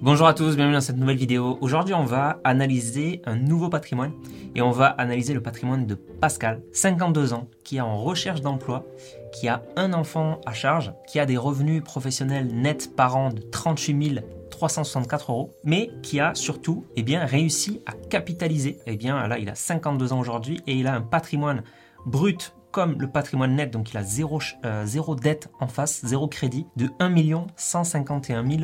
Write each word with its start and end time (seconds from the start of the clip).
Bonjour 0.00 0.28
à 0.28 0.34
tous, 0.34 0.54
bienvenue 0.54 0.76
dans 0.76 0.80
cette 0.80 0.96
nouvelle 0.96 1.16
vidéo. 1.16 1.58
Aujourd'hui, 1.60 1.92
on 1.92 2.04
va 2.04 2.38
analyser 2.44 3.20
un 3.24 3.34
nouveau 3.34 3.68
patrimoine 3.68 4.12
et 4.54 4.62
on 4.62 4.70
va 4.70 4.86
analyser 4.86 5.34
le 5.34 5.42
patrimoine 5.42 5.86
de 5.86 5.96
Pascal, 5.96 6.62
52 6.72 7.32
ans, 7.32 7.48
qui 7.64 7.78
est 7.78 7.80
en 7.80 7.98
recherche 7.98 8.40
d'emploi, 8.40 8.86
qui 9.32 9.48
a 9.48 9.64
un 9.74 9.92
enfant 9.92 10.40
à 10.46 10.52
charge, 10.52 10.92
qui 11.08 11.18
a 11.18 11.26
des 11.26 11.36
revenus 11.36 11.82
professionnels 11.82 12.46
nets 12.46 12.94
par 12.94 13.16
an 13.16 13.30
de 13.30 13.40
38 13.40 14.22
364 14.50 15.32
euros, 15.32 15.50
mais 15.64 15.90
qui 16.04 16.20
a 16.20 16.32
surtout 16.36 16.84
eh 16.94 17.02
bien, 17.02 17.24
réussi 17.24 17.82
à 17.84 17.90
capitaliser. 17.92 18.78
Eh 18.86 18.96
bien, 18.96 19.26
là, 19.26 19.40
il 19.40 19.48
a 19.48 19.56
52 19.56 20.12
ans 20.12 20.20
aujourd'hui 20.20 20.60
et 20.68 20.74
il 20.74 20.86
a 20.86 20.94
un 20.94 21.02
patrimoine 21.02 21.64
brut 22.06 22.54
comme 22.70 23.00
le 23.00 23.08
patrimoine 23.08 23.56
net, 23.56 23.72
donc 23.72 23.90
il 23.90 23.96
a 23.96 24.02
zéro, 24.04 24.40
euh, 24.64 24.84
zéro 24.84 25.16
dette 25.16 25.50
en 25.58 25.66
face, 25.66 26.04
zéro 26.04 26.28
crédit, 26.28 26.66
de 26.76 26.88
1 27.00 27.46
151 27.56 28.48
000 28.48 28.62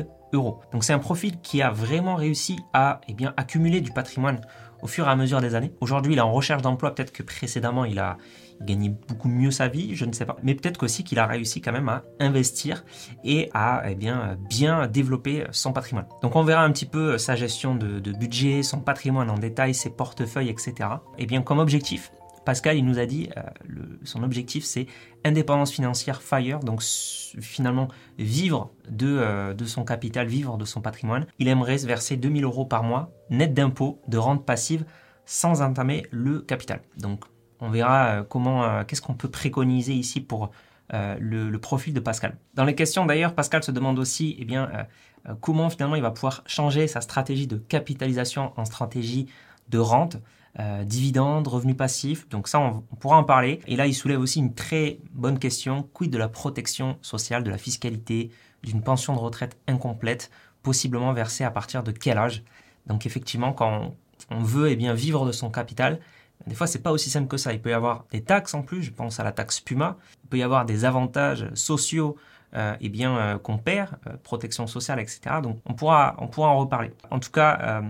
Donc 0.71 0.83
c'est 0.83 0.93
un 0.93 0.99
profil 0.99 1.39
qui 1.41 1.61
a 1.61 1.71
vraiment 1.71 2.15
réussi 2.15 2.59
à 2.73 3.01
eh 3.07 3.15
accumuler 3.37 3.81
du 3.81 3.91
patrimoine 3.91 4.41
au 4.81 4.87
fur 4.87 5.07
et 5.07 5.09
à 5.09 5.15
mesure 5.15 5.41
des 5.41 5.55
années. 5.55 5.73
Aujourd'hui, 5.81 6.13
il 6.13 6.17
est 6.17 6.21
en 6.21 6.31
recherche 6.31 6.61
d'emploi, 6.61 6.93
peut-être 6.93 7.11
que 7.11 7.23
précédemment, 7.23 7.85
il 7.85 7.99
a 7.99 8.17
gagné 8.61 8.89
beaucoup 9.07 9.27
mieux 9.27 9.51
sa 9.51 9.67
vie, 9.67 9.95
je 9.95 10.05
ne 10.05 10.13
sais 10.13 10.25
pas. 10.25 10.37
Mais 10.43 10.55
peut-être 10.55 10.83
aussi 10.83 11.03
qu'il 11.03 11.19
a 11.19 11.25
réussi 11.25 11.61
quand 11.61 11.71
même 11.71 11.89
à 11.89 12.03
investir 12.19 12.85
et 13.23 13.49
à 13.53 13.83
eh 13.89 13.95
bien, 13.95 14.37
bien 14.49 14.87
développer 14.87 15.45
son 15.51 15.73
patrimoine. 15.73 16.05
Donc 16.21 16.35
on 16.35 16.43
verra 16.43 16.63
un 16.63 16.71
petit 16.71 16.85
peu 16.85 17.17
sa 17.17 17.35
gestion 17.35 17.75
de, 17.75 17.99
de 17.99 18.11
budget, 18.11 18.63
son 18.63 18.79
patrimoine 18.79 19.29
en 19.29 19.37
détail, 19.37 19.73
ses 19.73 19.89
portefeuilles, 19.89 20.49
etc. 20.49 20.73
Et 21.17 21.23
eh 21.23 21.25
bien 21.25 21.41
comme 21.41 21.59
objectif, 21.59 22.11
Pascal, 22.45 22.77
il 22.77 22.85
nous 22.85 22.99
a 22.99 23.05
dit, 23.07 23.29
euh, 23.35 23.41
son 24.03 24.23
objectif, 24.23 24.63
c'est 24.63 24.85
indépendance 25.25 25.71
financière 25.71 26.21
FIRE, 26.21 26.59
donc 26.59 26.83
finalement 26.83 27.87
vivre 28.19 28.71
euh, 29.01 29.53
de, 29.53 29.65
son 29.65 29.83
capital, 29.83 30.27
vivre 30.27 30.57
de 30.57 30.63
son 30.63 30.79
patrimoine. 30.79 31.25
Il 31.39 31.47
aimerait 31.47 31.79
se 31.79 31.87
verser 31.87 32.15
2000 32.17 32.43
euros 32.43 32.65
par 32.65 32.83
mois, 32.83 33.11
net 33.31 33.53
d'impôts, 33.53 33.99
de 34.07 34.17
rente 34.17 34.45
passive, 34.45 34.85
sans 35.25 35.63
entamer 35.63 36.05
le 36.11 36.39
capital. 36.39 36.81
Donc 36.97 37.25
on 37.59 37.69
verra 37.69 38.07
euh, 38.07 38.23
comment, 38.23 38.83
qu'est-ce 38.85 39.01
qu'on 39.01 39.15
peut 39.15 39.29
préconiser 39.31 39.93
ici 39.93 40.21
pour 40.21 40.51
le, 40.91 41.57
profil 41.57 41.95
de 41.95 41.99
Pascal. 41.99 42.37
Dans 42.53 42.63
les 42.63 42.75
questions 42.75 43.07
d'ailleurs, 43.07 43.33
Pascal 43.33 43.63
se 43.63 43.71
demande 43.71 43.97
aussi 43.97 44.35
eh 44.37 44.45
bien, 44.45 44.69
comment 45.41 45.71
finalement 45.71 45.95
il 45.95 46.03
va 46.03 46.11
pouvoir 46.11 46.43
changer 46.45 46.85
sa 46.85 47.01
stratégie 47.01 47.47
de 47.47 47.57
capitalisation 47.57 48.53
en 48.55 48.65
stratégie 48.65 49.25
de 49.69 49.79
rente. 49.79 50.17
Euh, 50.57 50.85
dividendes, 50.85 51.49
revenus 51.49 51.75
passifs. 51.75 52.29
Donc 52.29 52.47
ça, 52.47 52.61
on, 52.61 52.79
pourra 52.95 53.17
en 53.17 53.25
parler. 53.25 53.59
Et 53.67 53.75
là, 53.75 53.87
il 53.87 53.93
soulève 53.93 54.21
aussi 54.21 54.39
une 54.39 54.53
très 54.53 54.99
bonne 55.11 55.37
question. 55.37 55.83
Quid 55.93 56.09
de 56.11 56.17
la 56.17 56.29
protection 56.29 56.97
sociale, 57.01 57.43
de 57.43 57.49
la 57.49 57.57
fiscalité, 57.57 58.31
d'une 58.63 58.81
pension 58.81 59.13
de 59.13 59.19
retraite 59.19 59.57
incomplète, 59.67 60.31
possiblement 60.63 61.11
versée 61.11 61.43
à 61.43 61.51
partir 61.51 61.83
de 61.83 61.91
quel 61.91 62.17
âge? 62.17 62.41
Donc 62.87 63.05
effectivement, 63.05 63.51
quand 63.51 63.95
on, 64.31 64.43
veut 64.43 64.69
eh 64.69 64.77
bien, 64.77 64.93
vivre 64.93 65.25
de 65.25 65.33
son 65.33 65.49
capital, 65.49 65.99
des 66.47 66.55
fois, 66.55 66.67
c'est 66.67 66.81
pas 66.81 66.91
aussi 66.91 67.09
simple 67.09 67.27
que 67.27 67.37
ça. 67.37 67.51
Il 67.51 67.61
peut 67.61 67.71
y 67.71 67.73
avoir 67.73 68.05
des 68.11 68.21
taxes 68.21 68.53
en 68.53 68.61
plus. 68.61 68.81
Je 68.81 68.91
pense 68.91 69.19
à 69.19 69.25
la 69.25 69.33
taxe 69.33 69.59
Puma. 69.59 69.97
Il 70.23 70.29
peut 70.29 70.37
y 70.37 70.43
avoir 70.43 70.65
des 70.65 70.85
avantages 70.85 71.49
sociaux 71.53 72.15
euh, 72.55 72.75
eh 72.79 72.87
bien, 72.87 73.17
euh, 73.17 73.37
qu'on 73.37 73.57
perd, 73.57 73.97
euh, 74.07 74.15
protection 74.23 74.65
sociale, 74.65 75.01
etc. 75.01 75.41
Donc 75.43 75.59
on 75.65 75.73
pourra, 75.73 76.15
on 76.19 76.27
pourra 76.27 76.47
en 76.49 76.57
reparler. 76.57 76.91
En 77.11 77.19
tout 77.19 77.31
cas, 77.31 77.81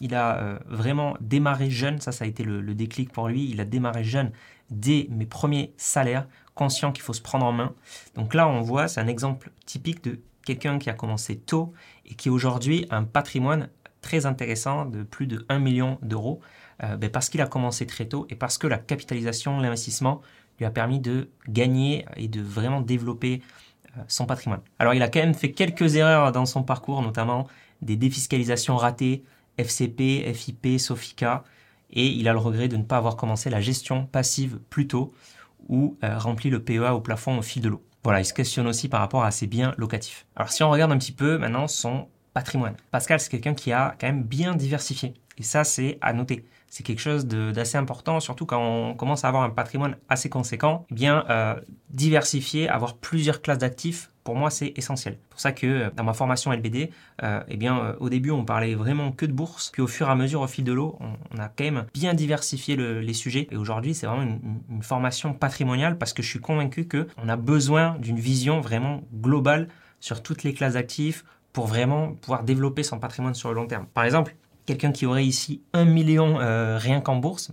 il 0.00 0.14
a 0.14 0.58
vraiment 0.66 1.16
démarré 1.20 1.70
jeune, 1.70 2.00
ça 2.00 2.10
ça 2.10 2.24
a 2.24 2.28
été 2.28 2.42
le, 2.42 2.74
déclic 2.74 3.12
pour 3.12 3.28
lui, 3.28 3.48
il 3.48 3.60
a 3.60 3.64
démarré 3.64 4.02
jeune 4.02 4.32
dès 4.70 5.06
mes 5.10 5.26
premiers 5.26 5.72
salaires, 5.76 6.26
conscient 6.54 6.90
qu'il 6.90 7.02
faut 7.02 7.12
se 7.12 7.22
prendre 7.22 7.46
en 7.46 7.52
main. 7.52 7.72
Donc 8.16 8.34
là, 8.34 8.48
on 8.48 8.60
voit, 8.62 8.88
c'est 8.88 9.00
un 9.00 9.06
exemple 9.06 9.50
typique 9.64 10.02
de 10.02 10.20
quelqu'un 10.44 10.78
qui 10.78 10.90
a 10.90 10.94
commencé 10.94 11.36
tôt 11.36 11.72
et 12.06 12.14
qui 12.14 12.30
aujourd'hui 12.30 12.86
a 12.90 12.96
un 12.96 13.04
patrimoine 13.04 13.68
très 14.00 14.26
intéressant 14.26 14.86
de 14.86 15.02
plus 15.02 15.26
de 15.26 15.44
1 15.48 15.58
million 15.58 15.98
d'euros 16.02 16.40
ben 16.80 17.10
parce 17.10 17.28
qu'il 17.28 17.42
a 17.42 17.46
commencé 17.46 17.86
très 17.86 18.06
tôt 18.06 18.26
et 18.30 18.34
parce 18.34 18.56
que 18.56 18.66
la 18.66 18.78
capitalisation, 18.78 19.60
l'investissement 19.60 20.22
lui 20.58 20.64
a 20.64 20.70
permis 20.70 20.98
de 20.98 21.28
gagner 21.46 22.06
et 22.16 22.26
de 22.26 22.40
vraiment 22.40 22.80
développer 22.80 23.42
son 24.08 24.26
patrimoine. 24.26 24.60
Alors 24.78 24.94
il 24.94 25.02
a 25.02 25.08
quand 25.08 25.20
même 25.20 25.34
fait 25.34 25.52
quelques 25.52 25.96
erreurs 25.96 26.32
dans 26.32 26.46
son 26.46 26.62
parcours, 26.62 27.02
notamment 27.02 27.46
des 27.82 27.96
défiscalisations 27.96 28.76
ratées, 28.76 29.24
FCP, 29.58 30.32
FIP, 30.34 30.78
Sofica, 30.78 31.44
et 31.90 32.06
il 32.06 32.28
a 32.28 32.32
le 32.32 32.38
regret 32.38 32.68
de 32.68 32.76
ne 32.76 32.82
pas 32.82 32.96
avoir 32.96 33.16
commencé 33.16 33.50
la 33.50 33.60
gestion 33.60 34.06
passive 34.06 34.58
plus 34.70 34.86
tôt 34.86 35.12
ou 35.68 35.96
euh, 36.04 36.18
rempli 36.18 36.50
le 36.50 36.62
PEA 36.62 36.94
au 36.94 37.00
plafond 37.00 37.38
au 37.38 37.42
fil 37.42 37.62
de 37.62 37.68
l'eau. 37.68 37.82
Voilà, 38.02 38.20
il 38.20 38.24
se 38.24 38.32
questionne 38.32 38.66
aussi 38.66 38.88
par 38.88 39.00
rapport 39.00 39.24
à 39.24 39.30
ses 39.30 39.46
biens 39.46 39.74
locatifs. 39.76 40.26
Alors 40.36 40.50
si 40.50 40.62
on 40.62 40.70
regarde 40.70 40.92
un 40.92 40.98
petit 40.98 41.12
peu 41.12 41.36
maintenant 41.36 41.68
son 41.68 42.08
patrimoine, 42.32 42.74
Pascal 42.90 43.20
c'est 43.20 43.28
quelqu'un 43.28 43.54
qui 43.54 43.72
a 43.72 43.96
quand 44.00 44.06
même 44.06 44.22
bien 44.22 44.54
diversifié, 44.54 45.14
et 45.36 45.42
ça 45.42 45.64
c'est 45.64 45.98
à 46.00 46.12
noter 46.12 46.46
c'est 46.70 46.84
quelque 46.84 47.00
chose 47.00 47.26
d'assez 47.26 47.76
important, 47.76 48.20
surtout 48.20 48.46
quand 48.46 48.62
on 48.62 48.94
commence 48.94 49.24
à 49.24 49.28
avoir 49.28 49.42
un 49.42 49.50
patrimoine 49.50 49.96
assez 50.08 50.28
conséquent. 50.30 50.86
Eh 50.90 50.94
bien, 50.94 51.24
euh, 51.28 51.56
diversifier, 51.90 52.68
avoir 52.68 52.96
plusieurs 52.96 53.42
classes 53.42 53.58
d'actifs, 53.58 54.10
pour 54.22 54.36
moi, 54.36 54.50
c'est 54.50 54.72
essentiel. 54.76 55.18
C'est 55.20 55.28
pour 55.30 55.40
ça 55.40 55.50
que 55.50 55.66
euh, 55.66 55.90
dans 55.96 56.04
ma 56.04 56.12
formation 56.12 56.52
LBD, 56.52 56.90
euh, 57.24 57.42
eh 57.48 57.56
bien, 57.56 57.96
au 57.98 58.08
début, 58.08 58.30
on 58.30 58.44
parlait 58.44 58.76
vraiment 58.76 59.10
que 59.10 59.26
de 59.26 59.32
bourse, 59.32 59.70
puis 59.72 59.82
au 59.82 59.88
fur 59.88 60.06
et 60.06 60.12
à 60.12 60.14
mesure, 60.14 60.42
au 60.42 60.46
fil 60.46 60.62
de 60.62 60.72
l'eau, 60.72 60.96
on, 61.00 61.38
a 61.40 61.48
quand 61.48 61.64
même 61.64 61.86
bien 61.92 62.14
diversifié 62.14 62.76
les 62.76 63.14
sujets. 63.14 63.48
Et 63.50 63.56
aujourd'hui, 63.56 63.92
c'est 63.92 64.06
vraiment 64.06 64.22
une, 64.22 64.60
une, 64.70 64.82
formation 64.84 65.34
patrimoniale 65.34 65.98
parce 65.98 66.12
que 66.12 66.22
je 66.22 66.28
suis 66.28 66.40
convaincu 66.40 66.86
qu'on 66.86 67.28
a 67.28 67.36
besoin 67.36 67.96
d'une 67.98 68.20
vision 68.20 68.60
vraiment 68.60 69.02
globale 69.12 69.68
sur 69.98 70.22
toutes 70.22 70.44
les 70.44 70.54
classes 70.54 70.74
d'actifs 70.74 71.24
pour 71.52 71.66
vraiment 71.66 72.12
pouvoir 72.14 72.44
développer 72.44 72.82
son 72.82 72.98
patrimoine 72.98 73.34
sur 73.34 73.48
le 73.48 73.56
long 73.56 73.66
terme. 73.66 73.86
Par 73.92 74.04
exemple, 74.04 74.36
quelqu'un 74.70 74.92
qui 74.92 75.04
aurait 75.04 75.26
ici 75.26 75.62
un 75.72 75.84
million 75.84 76.38
euh, 76.40 76.78
rien 76.78 77.00
qu'en 77.00 77.16
bourse, 77.16 77.50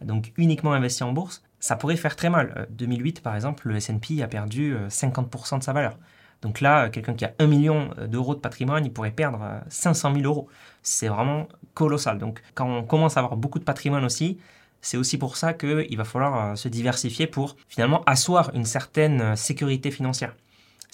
donc 0.00 0.32
uniquement 0.36 0.72
investi 0.72 1.02
en 1.02 1.12
bourse, 1.12 1.42
ça 1.58 1.74
pourrait 1.74 1.96
faire 1.96 2.14
très 2.14 2.30
mal. 2.30 2.68
2008, 2.70 3.18
euh, 3.18 3.22
par 3.22 3.34
exemple, 3.34 3.68
le 3.68 3.76
S&P 3.76 4.22
a 4.22 4.28
perdu 4.28 4.76
50% 4.88 5.54
euh, 5.54 5.58
de 5.58 5.64
sa 5.64 5.72
valeur. 5.72 5.98
Donc 6.42 6.60
là, 6.60 6.90
quelqu'un 6.90 7.14
qui 7.14 7.24
a 7.24 7.32
un 7.40 7.46
million 7.46 7.90
d'euros 8.06 8.34
de 8.36 8.40
patrimoine, 8.40 8.84
il 8.84 8.92
pourrait 8.92 9.10
perdre 9.10 9.40
500 9.68 10.14
000 10.14 10.26
euros. 10.26 10.48
C'est 10.82 11.08
vraiment 11.08 11.48
colossal. 11.72 12.18
Donc 12.18 12.40
quand 12.54 12.68
on 12.68 12.84
commence 12.84 13.16
à 13.16 13.20
avoir 13.20 13.36
beaucoup 13.36 13.58
de 13.58 13.64
patrimoine 13.64 14.04
aussi, 14.04 14.38
c'est 14.80 14.98
aussi 14.98 15.16
pour 15.16 15.36
ça 15.38 15.54
qu'il 15.54 15.96
va 15.96 16.04
falloir 16.04 16.56
se 16.56 16.68
diversifier 16.68 17.26
pour 17.26 17.56
finalement 17.68 18.02
asseoir 18.04 18.50
une 18.54 18.66
certaine 18.66 19.34
sécurité 19.36 19.90
financière. 19.90 20.34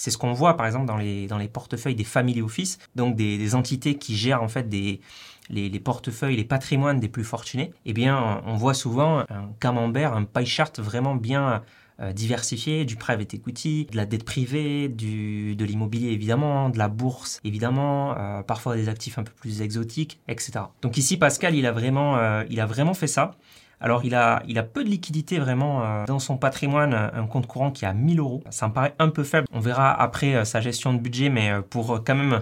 C'est 0.00 0.10
ce 0.10 0.16
qu'on 0.16 0.32
voit 0.32 0.56
par 0.56 0.64
exemple 0.64 0.86
dans 0.86 0.96
les, 0.96 1.26
dans 1.26 1.36
les 1.36 1.48
portefeuilles 1.48 1.94
des 1.94 2.04
family 2.04 2.40
office, 2.40 2.78
donc 2.96 3.16
des, 3.16 3.54
entités 3.54 3.96
qui 3.96 4.16
gèrent 4.16 4.42
en 4.42 4.48
fait 4.48 4.66
les, 4.72 5.80
portefeuilles, 5.80 6.36
les 6.36 6.44
patrimoines 6.44 7.00
des 7.00 7.10
plus 7.10 7.22
fortunés. 7.22 7.74
Eh 7.84 7.92
bien, 7.92 8.40
on 8.46 8.54
voit 8.54 8.72
souvent 8.72 9.18
un 9.28 9.50
camembert, 9.60 10.14
un 10.14 10.24
pie 10.24 10.46
chart 10.46 10.80
vraiment 10.80 11.16
bien 11.16 11.62
euh, 12.00 12.14
diversifié, 12.14 12.86
du 12.86 12.96
private 12.96 13.34
equity, 13.34 13.88
de 13.90 13.96
la 13.98 14.06
dette 14.06 14.24
privée, 14.24 14.88
du, 14.88 15.54
de 15.54 15.66
l'immobilier 15.66 16.12
évidemment, 16.12 16.70
de 16.70 16.78
la 16.78 16.88
bourse 16.88 17.38
évidemment, 17.44 18.16
euh, 18.16 18.42
parfois 18.42 18.76
des 18.76 18.88
actifs 18.88 19.18
un 19.18 19.22
peu 19.22 19.32
plus 19.32 19.60
exotiques, 19.60 20.18
etc. 20.28 20.60
Donc 20.80 20.96
ici, 20.96 21.18
Pascal, 21.18 21.54
il 21.54 21.66
a 21.66 21.72
vraiment, 21.72 22.16
euh, 22.16 22.42
il 22.48 22.58
a 22.60 22.64
vraiment 22.64 22.94
fait 22.94 23.06
ça. 23.06 23.32
Alors 23.80 24.04
il 24.04 24.14
a, 24.14 24.42
il 24.46 24.58
a 24.58 24.62
peu 24.62 24.84
de 24.84 24.88
liquidité 24.88 25.38
vraiment 25.38 25.82
euh, 25.82 26.04
dans 26.04 26.18
son 26.18 26.36
patrimoine, 26.36 26.94
un 26.94 27.26
compte 27.26 27.46
courant 27.46 27.70
qui 27.70 27.86
a 27.86 27.94
1000 27.94 28.20
euros. 28.20 28.42
Ça 28.50 28.68
me 28.68 28.72
paraît 28.72 28.94
un 28.98 29.08
peu 29.08 29.24
faible. 29.24 29.46
On 29.52 29.60
verra 29.60 29.90
après 29.90 30.34
euh, 30.34 30.44
sa 30.44 30.60
gestion 30.60 30.92
de 30.92 30.98
budget, 30.98 31.30
mais 31.30 31.50
euh, 31.50 31.62
pour 31.62 32.02
quand 32.04 32.14
même 32.14 32.40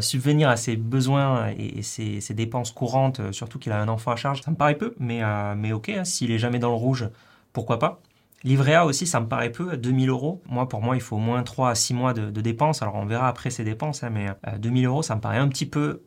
subvenir 0.00 0.50
à 0.50 0.58
ses 0.58 0.76
besoins 0.76 1.48
et, 1.56 1.80
ses, 1.80 2.34
dépenses 2.34 2.70
courantes, 2.70 3.32
surtout 3.32 3.58
qu'il 3.58 3.72
a 3.72 3.80
un 3.80 3.88
enfant 3.88 4.12
à 4.12 4.16
charge, 4.16 4.42
ça 4.42 4.50
me 4.50 4.56
paraît 4.56 4.74
peu, 4.74 4.94
mais, 4.98 5.22
mais 5.56 5.72
ok, 5.72 5.88
hein, 5.88 6.04
s'il 6.04 6.32
est 6.32 6.38
jamais 6.38 6.58
dans 6.58 6.68
le 6.68 6.74
rouge, 6.74 7.08
pourquoi 7.54 7.78
pas. 7.78 7.98
Livret 8.42 8.74
A 8.74 8.86
aussi, 8.86 9.06
ça 9.06 9.20
me 9.20 9.28
paraît 9.28 9.50
peu, 9.50 9.76
2000 9.76 10.08
euros. 10.08 10.42
Moi, 10.46 10.68
pour 10.68 10.80
moi, 10.82 10.96
il 10.96 11.02
faut 11.02 11.16
au 11.16 11.20
moins 11.20 11.42
3 11.42 11.70
à 11.70 11.74
6 11.74 11.94
mois 11.94 12.14
de, 12.14 12.40
dépenses. 12.40 12.80
Alors, 12.82 12.94
on 12.94 13.04
verra 13.04 13.28
après 13.28 13.50
ces 13.50 13.64
dépenses, 13.64 14.02
hein, 14.02 14.10
mais 14.10 14.28
2000 14.58 14.86
euros, 14.86 15.02
ça 15.02 15.14
me 15.14 15.20
paraît 15.20 15.38
un 15.38 15.48
petit 15.48 15.66
peu 15.66 16.02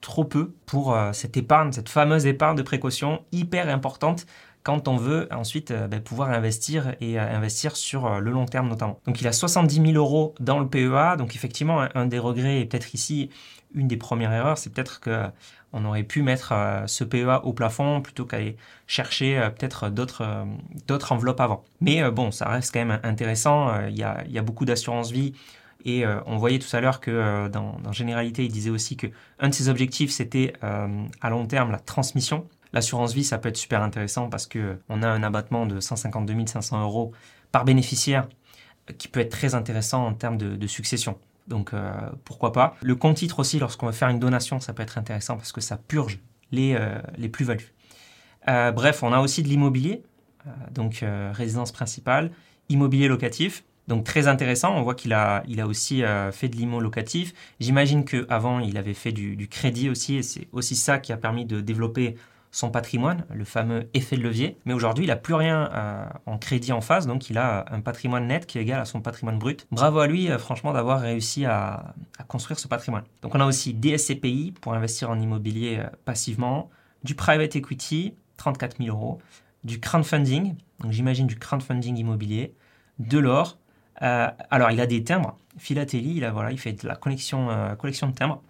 trop 0.00 0.24
peu 0.24 0.52
pour 0.66 0.96
cette 1.12 1.36
épargne, 1.36 1.72
cette 1.72 1.88
fameuse 1.88 2.26
épargne 2.26 2.56
de 2.56 2.62
précaution 2.62 3.22
hyper 3.30 3.68
importante 3.68 4.26
quand 4.62 4.88
on 4.88 4.96
veut 4.96 5.28
ensuite 5.32 5.70
euh, 5.70 5.88
ben, 5.88 6.00
pouvoir 6.00 6.30
investir 6.30 6.94
et 7.00 7.18
euh, 7.18 7.36
investir 7.36 7.76
sur 7.76 8.06
euh, 8.06 8.20
le 8.20 8.30
long 8.30 8.46
terme 8.46 8.68
notamment. 8.68 9.00
Donc 9.06 9.20
il 9.20 9.26
a 9.26 9.32
70 9.32 9.74
000 9.74 9.92
euros 9.92 10.34
dans 10.40 10.58
le 10.58 10.68
PEA, 10.68 11.16
donc 11.16 11.34
effectivement 11.34 11.86
un, 11.94 12.06
des 12.06 12.18
regrets 12.18 12.60
et 12.60 12.64
peut-être 12.66 12.94
ici 12.94 13.30
une 13.74 13.88
des 13.88 13.96
premières 13.96 14.32
erreurs, 14.32 14.58
c'est 14.58 14.70
peut-être 14.70 15.00
que 15.00 15.26
on 15.72 15.84
aurait 15.84 16.02
pu 16.02 16.22
mettre 16.22 16.52
ce 16.86 17.04
PEA 17.04 17.40
au 17.44 17.52
plafond 17.52 18.00
plutôt 18.00 18.24
qu'aller 18.24 18.56
chercher 18.86 19.48
peut-être 19.56 19.88
d'autres 19.88 20.46
d'autres 20.86 21.12
enveloppes 21.12 21.40
avant. 21.40 21.64
Mais 21.80 22.10
bon, 22.10 22.30
ça 22.30 22.48
reste 22.48 22.72
quand 22.72 22.84
même 22.84 23.00
intéressant. 23.02 23.86
Il 23.86 23.96
y 23.96 24.02
a, 24.02 24.42
beaucoup 24.42 24.64
d'assurance 24.64 25.10
vie. 25.12 25.34
Et 25.84 26.04
on 26.26 26.36
voyait 26.38 26.58
tout 26.58 26.74
à 26.76 26.80
l'heure 26.80 27.00
que 27.00 27.48
dans, 27.48 27.78
dans, 27.78 27.92
Généralité, 27.92 28.44
il 28.44 28.52
disait 28.52 28.70
aussi 28.70 28.96
que 28.96 29.06
un 29.38 29.48
de 29.48 29.54
ses 29.54 29.68
objectifs, 29.68 30.10
c'était 30.10 30.54
à 30.62 31.30
long 31.30 31.46
terme 31.46 31.70
la 31.70 31.78
transmission. 31.78 32.46
L'assurance 32.72 33.14
vie, 33.14 33.24
ça 33.24 33.38
peut 33.38 33.48
être 33.48 33.56
super 33.56 33.82
intéressant 33.82 34.28
parce 34.28 34.46
qu'on 34.46 35.02
a 35.02 35.08
un 35.08 35.22
abattement 35.22 35.66
de 35.66 35.80
152 35.80 36.46
500 36.46 36.82
euros 36.82 37.12
par 37.50 37.64
bénéficiaire 37.64 38.28
qui 38.98 39.08
peut 39.08 39.20
être 39.20 39.30
très 39.30 39.54
intéressant 39.54 40.06
en 40.06 40.14
termes 40.14 40.36
de, 40.36 40.66
succession. 40.66 41.18
Donc 41.48 41.72
pourquoi 42.24 42.52
pas. 42.52 42.76
Le 42.82 42.94
compte 42.94 43.16
titre 43.16 43.40
aussi, 43.40 43.58
lorsqu'on 43.58 43.86
veut 43.86 43.92
faire 43.92 44.08
une 44.08 44.20
donation, 44.20 44.60
ça 44.60 44.72
peut 44.72 44.82
être 44.82 44.98
intéressant 44.98 45.36
parce 45.36 45.52
que 45.52 45.60
ça 45.60 45.76
purge 45.76 46.20
les, 46.52 46.78
les 47.18 47.28
plus-values. 47.28 47.72
bref, 48.46 49.02
on 49.02 49.12
a 49.12 49.20
aussi 49.20 49.42
de 49.42 49.48
l'immobilier, 49.48 50.02
donc 50.72 51.04
résidence 51.32 51.72
principale, 51.72 52.30
immobilier 52.68 53.08
locatif. 53.08 53.64
Donc 53.90 54.04
très 54.04 54.28
intéressant, 54.28 54.76
on 54.76 54.82
voit 54.82 54.94
qu'il 54.94 55.12
a, 55.12 55.42
il 55.48 55.60
a 55.60 55.66
aussi 55.66 56.04
euh, 56.04 56.30
fait 56.30 56.48
de 56.48 56.54
l'IMO 56.54 56.78
locatif. 56.78 57.34
J'imagine 57.58 58.04
qu'avant, 58.04 58.60
il 58.60 58.76
avait 58.78 58.94
fait 58.94 59.10
du, 59.10 59.48
crédit 59.48 59.90
aussi, 59.90 60.14
et 60.14 60.22
c'est 60.22 60.46
aussi 60.52 60.76
ça 60.76 61.00
qui 61.00 61.12
a 61.12 61.16
permis 61.16 61.44
de 61.44 61.60
développer 61.60 62.14
son 62.50 62.70
patrimoine, 62.70 63.24
le 63.32 63.44
fameux 63.44 63.88
effet 63.94 64.16
de 64.16 64.22
levier. 64.22 64.58
Mais 64.64 64.74
aujourd'hui, 64.74 65.04
il 65.04 65.08
n'a 65.08 65.16
plus 65.16 65.34
rien 65.34 65.70
euh, 65.72 66.04
en 66.26 66.38
crédit 66.38 66.72
en 66.72 66.80
face, 66.80 67.06
donc 67.06 67.30
il 67.30 67.38
a 67.38 67.64
un 67.70 67.80
patrimoine 67.80 68.26
net 68.26 68.46
qui 68.46 68.58
est 68.58 68.62
égal 68.62 68.80
à 68.80 68.84
son 68.84 69.00
patrimoine 69.00 69.38
brut. 69.38 69.66
Bravo 69.70 70.00
à 70.00 70.06
lui, 70.06 70.30
euh, 70.30 70.38
franchement, 70.38 70.72
d'avoir 70.72 71.00
réussi 71.00 71.44
à, 71.44 71.94
construire 72.28 72.58
ce 72.58 72.68
patrimoine. 72.68 73.04
Donc 73.22 73.34
on 73.34 73.40
a 73.40 73.46
aussi 73.46 73.74
des 73.74 73.96
SCPI 73.96 74.54
pour 74.60 74.74
investir 74.74 75.10
en 75.10 75.18
immobilier 75.20 75.82
passivement, 76.04 76.70
du 77.04 77.14
private 77.14 77.56
equity, 77.56 78.14
34 78.36 78.78
000 78.78 78.94
euros, 78.96 79.18
du 79.64 79.80
crowdfunding, 79.80 80.54
donc 80.80 80.92
j'imagine 80.92 81.26
du 81.26 81.38
crowdfunding 81.38 81.96
immobilier, 81.96 82.54
de 82.98 83.18
l'or, 83.18 83.58
euh, 84.02 84.28
alors, 84.50 84.70
il 84.70 84.80
a 84.80 84.86
des 84.86 85.04
timbres. 85.04 85.36
Philatélie, 85.58 86.16
il, 86.16 86.24
a, 86.24 86.30
voilà, 86.30 86.52
il 86.52 86.58
fait 86.58 86.72
de 86.72 86.86
la 86.86 86.96
collection, 86.96 87.50
euh, 87.50 87.74
collection 87.74 88.08
de 88.08 88.14
timbres. 88.14 88.42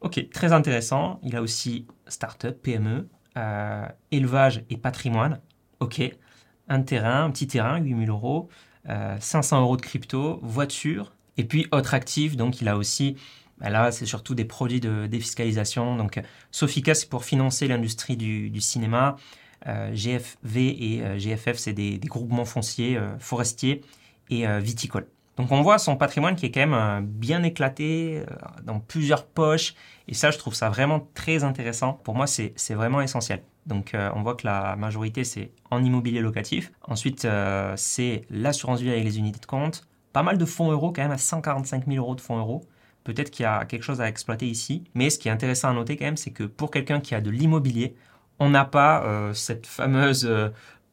Ok, 0.00 0.28
très 0.30 0.52
intéressant. 0.52 1.20
Il 1.22 1.36
a 1.36 1.42
aussi 1.42 1.86
start-up, 2.06 2.60
PME, 2.62 3.08
euh, 3.36 3.86
élevage 4.10 4.64
et 4.70 4.76
patrimoine. 4.76 5.40
Ok, 5.80 6.00
un 6.68 6.82
terrain, 6.82 7.24
un 7.24 7.30
petit 7.30 7.46
terrain, 7.46 7.78
8000 7.78 8.08
euros, 8.08 8.48
500 9.20 9.62
euros 9.62 9.76
de 9.76 9.82
crypto, 9.82 10.38
voiture, 10.42 11.12
et 11.36 11.44
puis 11.44 11.66
autre 11.72 11.94
actif. 11.94 12.36
Donc, 12.36 12.60
il 12.60 12.68
a 12.68 12.76
aussi, 12.76 13.16
bah 13.58 13.70
là, 13.70 13.90
c'est 13.92 14.06
surtout 14.06 14.34
des 14.34 14.44
produits 14.44 14.80
de 14.80 15.06
défiscalisation. 15.06 15.96
Donc, 15.96 16.20
Sofica, 16.50 16.94
c'est 16.94 17.08
pour 17.08 17.24
financer 17.24 17.66
l'industrie 17.66 18.16
du, 18.16 18.60
cinéma. 18.60 19.16
GFV 19.66 20.58
et 20.58 21.18
GFF, 21.18 21.56
c'est 21.56 21.72
des, 21.72 21.96
des, 21.96 22.08
groupements 22.08 22.44
fonciers 22.44 22.98
forestiers 23.18 23.80
et 24.30 24.46
euh, 24.46 24.58
viticole. 24.58 25.06
Donc 25.36 25.50
on 25.50 25.62
voit 25.62 25.78
son 25.78 25.96
patrimoine 25.96 26.36
qui 26.36 26.46
est 26.46 26.50
quand 26.50 26.60
même 26.60 26.74
euh, 26.74 27.00
bien 27.02 27.42
éclaté 27.42 28.18
euh, 28.20 28.34
dans 28.62 28.78
plusieurs 28.78 29.26
poches. 29.26 29.74
Et 30.06 30.14
ça, 30.14 30.30
je 30.30 30.38
trouve 30.38 30.54
ça 30.54 30.70
vraiment 30.70 31.08
très 31.14 31.44
intéressant. 31.44 31.94
Pour 32.04 32.14
moi, 32.14 32.26
c'est 32.26 32.74
vraiment 32.74 33.00
essentiel. 33.00 33.42
Donc 33.66 33.96
on 34.14 34.22
voit 34.22 34.34
que 34.34 34.46
la 34.46 34.76
majorité, 34.76 35.24
c'est 35.24 35.50
en 35.70 35.82
immobilier 35.82 36.20
locatif. 36.20 36.70
Ensuite, 36.82 37.26
c'est 37.76 38.26
l'assurance 38.28 38.82
vie 38.82 38.90
avec 38.90 39.04
les 39.04 39.18
unités 39.18 39.40
de 39.40 39.46
compte. 39.46 39.88
Pas 40.12 40.22
mal 40.22 40.36
de 40.36 40.44
fonds 40.44 40.70
euros, 40.70 40.92
quand 40.92 41.00
même 41.00 41.12
à 41.12 41.16
145 41.16 41.86
000 41.86 41.96
euros 41.96 42.14
de 42.14 42.20
fonds 42.20 42.36
euros. 42.36 42.62
Peut-être 43.04 43.30
qu'il 43.30 43.44
y 43.44 43.46
a 43.46 43.64
quelque 43.64 43.82
chose 43.82 44.02
à 44.02 44.08
exploiter 44.08 44.46
ici. 44.46 44.84
Mais 44.92 45.08
ce 45.08 45.18
qui 45.18 45.28
est 45.28 45.30
intéressant 45.30 45.70
à 45.70 45.72
noter 45.72 45.96
quand 45.96 46.04
même, 46.04 46.18
c'est 46.18 46.32
que 46.32 46.44
pour 46.44 46.70
quelqu'un 46.70 47.00
qui 47.00 47.14
a 47.14 47.22
de 47.22 47.30
l'immobilier, 47.30 47.96
on 48.38 48.50
n'a 48.50 48.66
pas 48.66 49.30
cette 49.32 49.66
fameuse 49.66 50.28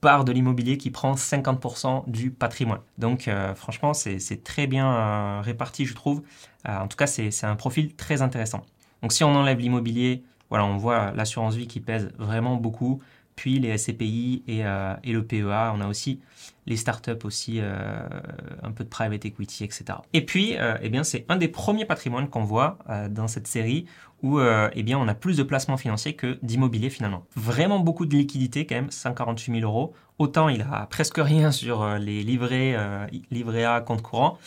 part 0.01 0.25
de 0.25 0.31
l'immobilier 0.31 0.77
qui 0.77 0.89
prend 0.89 1.13
50% 1.13 2.09
du 2.09 2.31
patrimoine. 2.31 2.81
Donc 2.97 3.27
euh, 3.27 3.53
franchement, 3.53 3.93
c'est 3.93 4.43
très 4.43 4.67
bien 4.67 4.91
euh, 4.91 5.41
réparti, 5.41 5.85
je 5.85 5.93
trouve. 5.93 6.23
Euh, 6.67 6.77
en 6.77 6.87
tout 6.87 6.97
cas, 6.97 7.07
c'est 7.07 7.43
un 7.43 7.55
profil 7.55 7.95
très 7.95 8.21
intéressant. 8.23 8.65
Donc 9.03 9.13
si 9.13 9.23
on 9.23 9.33
enlève 9.33 9.59
l'immobilier, 9.59 10.23
voilà, 10.49 10.65
on 10.65 10.77
voit 10.77 11.11
l'assurance 11.11 11.55
vie 11.55 11.67
qui 11.67 11.79
pèse 11.79 12.11
vraiment 12.17 12.55
beaucoup, 12.55 12.99
puis 13.35 13.59
les 13.59 13.77
SCPI 13.77 14.43
et, 14.47 14.59
et, 14.59 15.13
le 15.13 15.23
PEA. 15.23 15.71
On 15.73 15.81
a 15.81 15.87
aussi 15.87 16.19
les 16.67 16.75
startups 16.75 17.23
aussi, 17.23 17.61
un 17.61 18.71
peu 18.71 18.83
de 18.83 18.89
private 18.89 19.25
equity, 19.25 19.63
etc. 19.63 19.85
Et 20.11 20.25
puis, 20.25 20.57
eh 20.81 20.89
bien, 20.89 21.03
c'est 21.05 21.25
un 21.29 21.37
des 21.37 21.47
premiers 21.47 21.85
patrimoines 21.85 22.27
qu'on 22.27 22.43
voit 22.43 22.77
dans 23.09 23.29
cette 23.29 23.47
série 23.47 23.85
où 24.23 24.39
euh, 24.39 24.69
eh 24.73 24.83
bien, 24.83 24.97
on 24.97 25.07
a 25.07 25.13
plus 25.13 25.37
de 25.37 25.43
placements 25.43 25.77
financiers 25.77 26.13
que 26.13 26.37
d'immobilier 26.43 26.89
finalement. 26.89 27.23
Vraiment 27.35 27.79
beaucoup 27.79 28.05
de 28.05 28.15
liquidités 28.15 28.65
quand 28.65 28.75
même, 28.75 28.91
148 28.91 29.59
000 29.59 29.69
euros. 29.69 29.93
Autant 30.19 30.49
il 30.49 30.61
a 30.61 30.85
presque 30.85 31.17
rien 31.17 31.51
sur 31.51 31.81
euh, 31.81 31.97
les 31.97 32.21
livrets, 32.23 32.75
euh, 32.75 33.07
livrets 33.31 33.63
A, 33.63 33.81
compte 33.81 34.01
courant, 34.01 34.37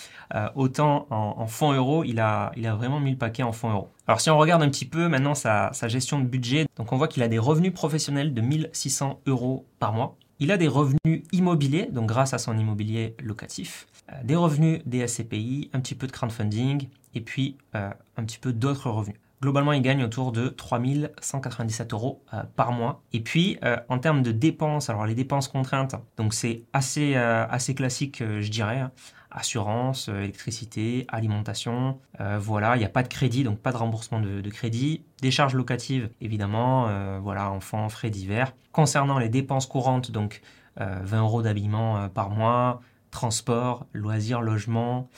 autant 0.55 1.07
en, 1.11 1.47
fonds 1.47 1.73
euros, 1.73 2.05
il 2.05 2.21
a, 2.21 2.53
il 2.57 2.67
a 2.67 2.75
vraiment 2.75 3.01
mis 3.01 3.13
le 3.13 3.17
paquet 3.17 3.43
en 3.43 3.53
fonds 3.53 3.71
euros. 3.71 3.89
Alors 4.07 4.21
si 4.21 4.31
on 4.31 4.39
regarde 4.39 4.63
un 4.63 4.69
petit 4.69 4.85
peu 4.85 5.09
maintenant 5.09 5.35
sa, 5.35 5.73
sa 5.73 5.89
gestion 5.89 6.19
de 6.19 6.25
budget, 6.25 6.67
donc 6.77 6.93
on 6.93 6.97
voit 6.97 7.09
qu'il 7.09 7.23
a 7.23 7.29
des 7.29 7.39
revenus 7.39 7.73
professionnels 7.73 8.35
de 8.35 8.41
1600 8.41 9.21
euros 9.27 9.67
par 9.79 9.93
mois. 9.93 10.17
Il 10.41 10.51
a 10.51 10.57
des 10.57 10.67
revenus 10.67 11.23
immobiliers, 11.33 11.87
donc 11.87 12.07
grâce 12.07 12.35
à 12.35 12.39
son 12.39 12.59
immobilier 12.59 13.15
locatif, 13.23 13.87
des 14.25 14.35
revenus 14.35 14.81
des 14.87 15.07
SCPI, 15.07 15.71
un 15.73 15.81
petit 15.81 15.95
peu 15.95 16.09
de 16.09 16.13
crowdfunding 16.13 16.89
et 17.15 17.21
puis 17.21 17.57
un 17.73 18.25
petit 18.25 18.39
peu 18.39 18.53
d'autres 18.53 18.91
revenus. 18.91 19.19
Globalement, 19.45 19.75
il 19.75 19.83
gagne 19.83 20.03
autour 20.03 20.33
de 20.33 20.49
3197 20.49 21.93
euros 21.93 22.23
euh, 22.33 22.45
par 22.57 22.73
mois. 22.73 23.03
Et 23.13 23.21
puis, 23.21 23.59
euh, 23.63 23.77
en 23.91 23.99
termes 23.99 24.23
de 24.23 24.33
dépenses, 24.33 24.89
alors 24.89 25.05
les 25.05 25.15
dépenses 25.15 25.49
contraintes, 25.49 25.97
donc 26.17 26.33
c'est 26.33 26.63
assez, 26.73 27.15
euh, 27.15 27.47
assez 27.51 27.75
classique, 27.75 28.23
je 28.23 28.51
dirais. 28.51 28.79
Hein. 28.79 28.91
Assurance, 29.31 30.09
électricité, 30.09 31.05
alimentation, 31.09 31.99
voilà, 32.39 32.77
il 32.77 32.79
n'y 32.79 32.85
a 32.85 32.89
pas 32.89 33.03
de 33.03 33.09
crédit, 33.09 33.43
donc 33.43 33.59
pas 33.59 33.73
de 33.73 33.77
remboursement 33.77 34.21
de, 34.21 34.41
de 34.41 34.51
crédit. 34.51 35.03
Des 35.23 35.33
charges 35.33 35.55
locatives, 35.55 36.09
évidemment, 36.21 37.19
voilà, 37.19 37.51
enfants, 37.51 37.89
frais 37.89 38.11
divers. 38.11 38.55
Concernant 38.71 39.19
les 39.19 39.29
dépenses 39.29 39.67
courantes, 39.67 40.13
donc 40.13 40.41
20 40.77 41.19
euros 41.19 41.43
d'habillement 41.43 42.09
par 42.11 42.31
mois, 42.31 42.81
transport, 43.11 43.87
loisirs, 43.93 44.41
logement, 44.41 45.09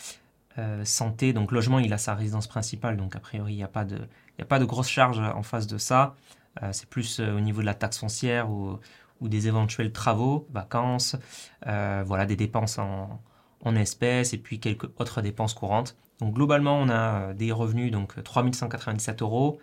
euh, 0.59 0.85
santé, 0.85 1.33
donc 1.33 1.53
logement, 1.53 1.79
il 1.79 1.93
a 1.93 1.99
sa 1.99 2.15
résidence 2.15 2.47
principale, 2.47 2.97
donc 2.97 3.15
a 3.15 3.21
priori, 3.21 3.53
il 3.53 3.57
n'y 3.57 3.63
a, 3.63 3.69
pas 3.69 3.85
de, 3.85 3.99
a 4.41 4.45
pas 4.45 4.59
de 4.59 4.65
grosses 4.65 4.89
charges 4.89 5.19
en 5.19 5.43
face 5.43 5.67
de 5.67 5.77
ça. 5.77 6.15
Euh, 6.63 6.71
c'est 6.73 6.89
plus 6.89 7.21
euh, 7.21 7.37
au 7.37 7.41
niveau 7.41 7.61
de 7.61 7.67
la 7.67 7.75
taxe 7.75 7.99
foncière 7.99 8.51
ou, 8.51 8.79
des 9.21 9.49
éventuels 9.49 9.93
travaux, 9.93 10.47
vacances, 10.51 11.17
voilà, 11.65 12.27
des 12.27 12.37
dépenses 12.37 12.79
en, 12.79 13.19
en, 13.65 13.75
espèces 13.75 14.35
et 14.35 14.39
puis 14.39 14.61
quelques 14.61 14.91
autres 14.99 15.23
dépenses 15.23 15.55
courantes. 15.55 15.97
Donc 16.21 16.35
globalement, 16.35 16.79
on 16.79 16.91
a 16.91 17.33
des 17.33 17.51
revenus, 17.51 17.91
donc 17.91 18.23
3197 18.23 19.23
euros, 19.23 19.59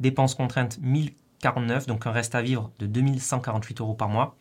dépenses 0.00 0.34
contraintes 0.34 0.78
1049, 0.80 1.86
donc 1.86 2.06
un 2.06 2.12
reste 2.12 2.34
à 2.34 2.40
vivre 2.40 2.70
de 2.78 2.86
2148 2.86 3.82
euros 3.82 3.94
par 3.94 4.08
mois, 4.08 4.36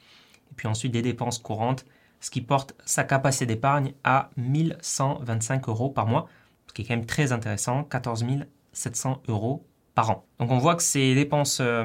et 0.49 0.55
puis 0.55 0.69
ensuite 0.69 0.93
des 0.93 1.01
dépenses 1.01 1.39
courantes 1.39 1.85
ce 2.23 2.31
qui 2.31 2.41
porte 2.41 2.73
sa 2.85 3.03
capacité 3.03 3.45
d'épargne 3.45 3.93
à 4.05 4.29
1125 4.37 5.67
euros 5.67 5.89
par 5.89 6.07
mois, 6.07 6.29
ce 6.67 6.73
qui 6.73 6.81
est 6.81 6.85
quand 6.85 6.95
même 6.95 7.05
très 7.05 7.33
intéressant, 7.33 7.83
14 7.83 8.25
700 8.71 9.23
euros 9.27 9.67
par 9.93 10.09
an. 10.09 10.25
Donc 10.39 10.49
on 10.49 10.57
voit 10.57 10.75
que 10.75 10.83
ces 10.83 11.13
dépenses 11.15 11.59
euh, 11.59 11.83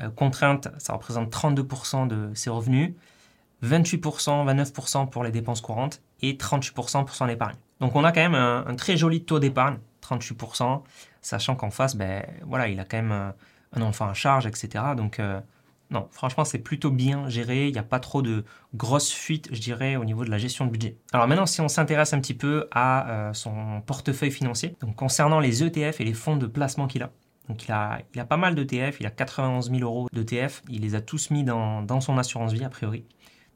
euh, 0.00 0.08
contraintes, 0.10 0.68
ça 0.78 0.92
représente 0.92 1.34
32% 1.34 2.06
de 2.06 2.32
ses 2.32 2.48
revenus, 2.48 2.94
28%, 3.64 4.46
29% 4.46 5.10
pour 5.10 5.24
les 5.24 5.32
dépenses 5.32 5.60
courantes 5.60 6.00
et 6.20 6.34
38% 6.34 7.04
pour 7.04 7.16
son 7.16 7.28
épargne. 7.28 7.56
Donc 7.80 7.96
on 7.96 8.04
a 8.04 8.12
quand 8.12 8.20
même 8.20 8.36
un, 8.36 8.76
très 8.76 8.96
joli 8.96 9.24
taux 9.24 9.40
d'épargne, 9.40 9.78
38%, 10.00 10.82
sachant 11.22 11.56
qu'en 11.56 11.70
face, 11.70 11.96
ben, 11.96 12.24
voilà, 12.46 12.68
il 12.68 12.78
a 12.78 12.84
quand 12.84 12.98
même 12.98 13.12
euh, 13.12 13.30
un 13.72 13.82
enfant 13.82 14.08
à 14.08 14.14
charge, 14.14 14.46
etc. 14.46 14.84
Donc 14.96 15.20
non, 15.92 16.08
franchement, 16.10 16.44
c'est 16.44 16.58
plutôt 16.58 16.90
bien 16.90 17.28
géré. 17.28 17.68
Il 17.68 17.72
n'y 17.72 17.78
a 17.78 17.82
pas 17.82 18.00
trop 18.00 18.22
de 18.22 18.44
grosses 18.74 19.12
fuites, 19.12 19.48
je 19.52 19.60
dirais, 19.60 19.96
au 19.96 20.04
niveau 20.04 20.24
de 20.24 20.30
la 20.30 20.38
gestion 20.38 20.64
de 20.64 20.70
budget. 20.70 20.96
Alors 21.12 21.28
maintenant, 21.28 21.44
si 21.44 21.60
on 21.60 21.68
s'intéresse 21.68 22.14
un 22.14 22.20
petit 22.20 22.34
peu 22.34 22.66
à 22.70 23.10
euh, 23.10 23.32
son 23.34 23.82
portefeuille 23.84 24.30
financier, 24.30 24.74
concernant 24.96 25.38
les 25.38 25.62
ETF 25.62 26.00
et 26.00 26.04
les 26.04 26.14
fonds 26.14 26.36
de 26.36 26.46
placement 26.46 26.86
qu'il 26.86 27.02
a. 27.02 27.10
Il 27.48 27.70
a, 27.70 28.00
a 28.16 28.24
pas 28.24 28.38
mal 28.38 28.54
d'ETF, 28.54 29.00
il 29.00 29.06
a 29.06 29.10
91 29.10 29.70
000 29.70 29.82
euros 29.82 30.08
d'ETF. 30.12 30.62
Il 30.70 30.80
les 30.80 30.94
a 30.94 31.02
tous 31.02 31.30
mis 31.30 31.44
dans, 31.44 31.82
dans 31.82 32.00
son 32.00 32.16
assurance 32.16 32.52
vie, 32.52 32.64
a 32.64 32.70
priori. 32.70 33.04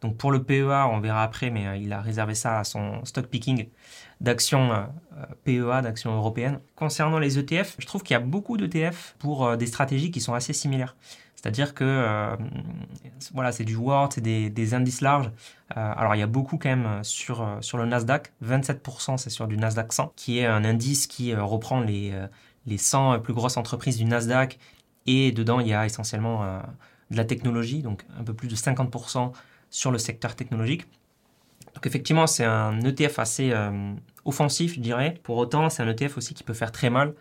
Donc 0.02 0.18
pour 0.18 0.30
le 0.30 0.42
PEA, 0.42 0.86
on 0.90 1.00
verra 1.00 1.22
après, 1.22 1.48
mais 1.48 1.66
euh, 1.66 1.76
il 1.76 1.90
a 1.94 2.02
réservé 2.02 2.34
ça 2.34 2.58
à 2.58 2.64
son 2.64 3.02
stock 3.06 3.28
picking 3.28 3.68
d'actions 4.20 4.72
euh, 4.72 4.84
PEA, 5.44 5.80
d'actions 5.82 6.14
européennes. 6.14 6.60
Concernant 6.74 7.18
les 7.18 7.38
ETF, 7.38 7.76
je 7.78 7.86
trouve 7.86 8.02
qu'il 8.02 8.12
y 8.12 8.16
a 8.16 8.20
beaucoup 8.20 8.58
d'ETF 8.58 9.14
pour 9.18 9.56
des 9.56 9.66
stratégies 9.66 10.10
qui 10.10 10.20
sont 10.20 10.34
assez 10.34 10.52
similaires. 10.52 10.96
C'est-à-dire 11.46 11.74
que 11.74 11.84
euh, 11.84 12.34
voilà, 13.32 13.52
c'est 13.52 13.62
du 13.62 13.76
Word, 13.76 14.08
c'est 14.12 14.20
des, 14.20 14.74
indices 14.74 15.00
larges. 15.00 15.30
Euh, 15.76 15.92
alors 15.96 16.16
il 16.16 16.18
y 16.18 16.22
a 16.22 16.26
beaucoup 16.26 16.58
quand 16.58 16.68
même 16.68 17.04
sur, 17.04 17.40
euh, 17.40 17.60
sur 17.60 17.78
le 17.78 17.86
Nasdaq. 17.86 18.32
27% 18.44 19.16
c'est 19.16 19.30
sur 19.30 19.46
du 19.46 19.56
Nasdaq 19.56 19.92
100, 19.92 20.12
qui 20.16 20.40
est 20.40 20.46
un 20.46 20.64
indice 20.64 21.06
qui 21.06 21.32
reprend 21.36 21.78
les, 21.78 22.12
les 22.66 22.78
100 22.78 23.20
plus 23.20 23.32
grosses 23.32 23.56
entreprises 23.56 23.96
du 23.96 24.06
Nasdaq. 24.06 24.58
Et 25.06 25.30
dedans, 25.30 25.60
il 25.60 25.68
y 25.68 25.72
a 25.72 25.86
essentiellement 25.86 26.44
de 27.12 27.16
la 27.16 27.24
technologie, 27.24 27.80
donc 27.80 28.04
un 28.18 28.24
peu 28.24 28.34
plus 28.34 28.48
de 28.48 28.56
50% 28.56 29.30
sur 29.70 29.92
le 29.92 29.98
secteur 29.98 30.34
technologique. 30.34 30.88
Donc 31.76 31.86
effectivement, 31.86 32.26
c'est 32.26 32.44
un 32.44 32.80
ETF 32.80 33.20
assez 33.20 33.54
offensif, 34.24 34.74
je 34.74 34.80
dirais. 34.80 35.20
Pour 35.22 35.36
autant, 35.36 35.70
c'est 35.70 35.84
un 35.84 35.88
ETF 35.88 36.16
aussi 36.16 36.34
qui 36.34 36.42
peut 36.42 36.54
faire 36.54 36.72
très 36.72 36.90
mal. 36.90 37.14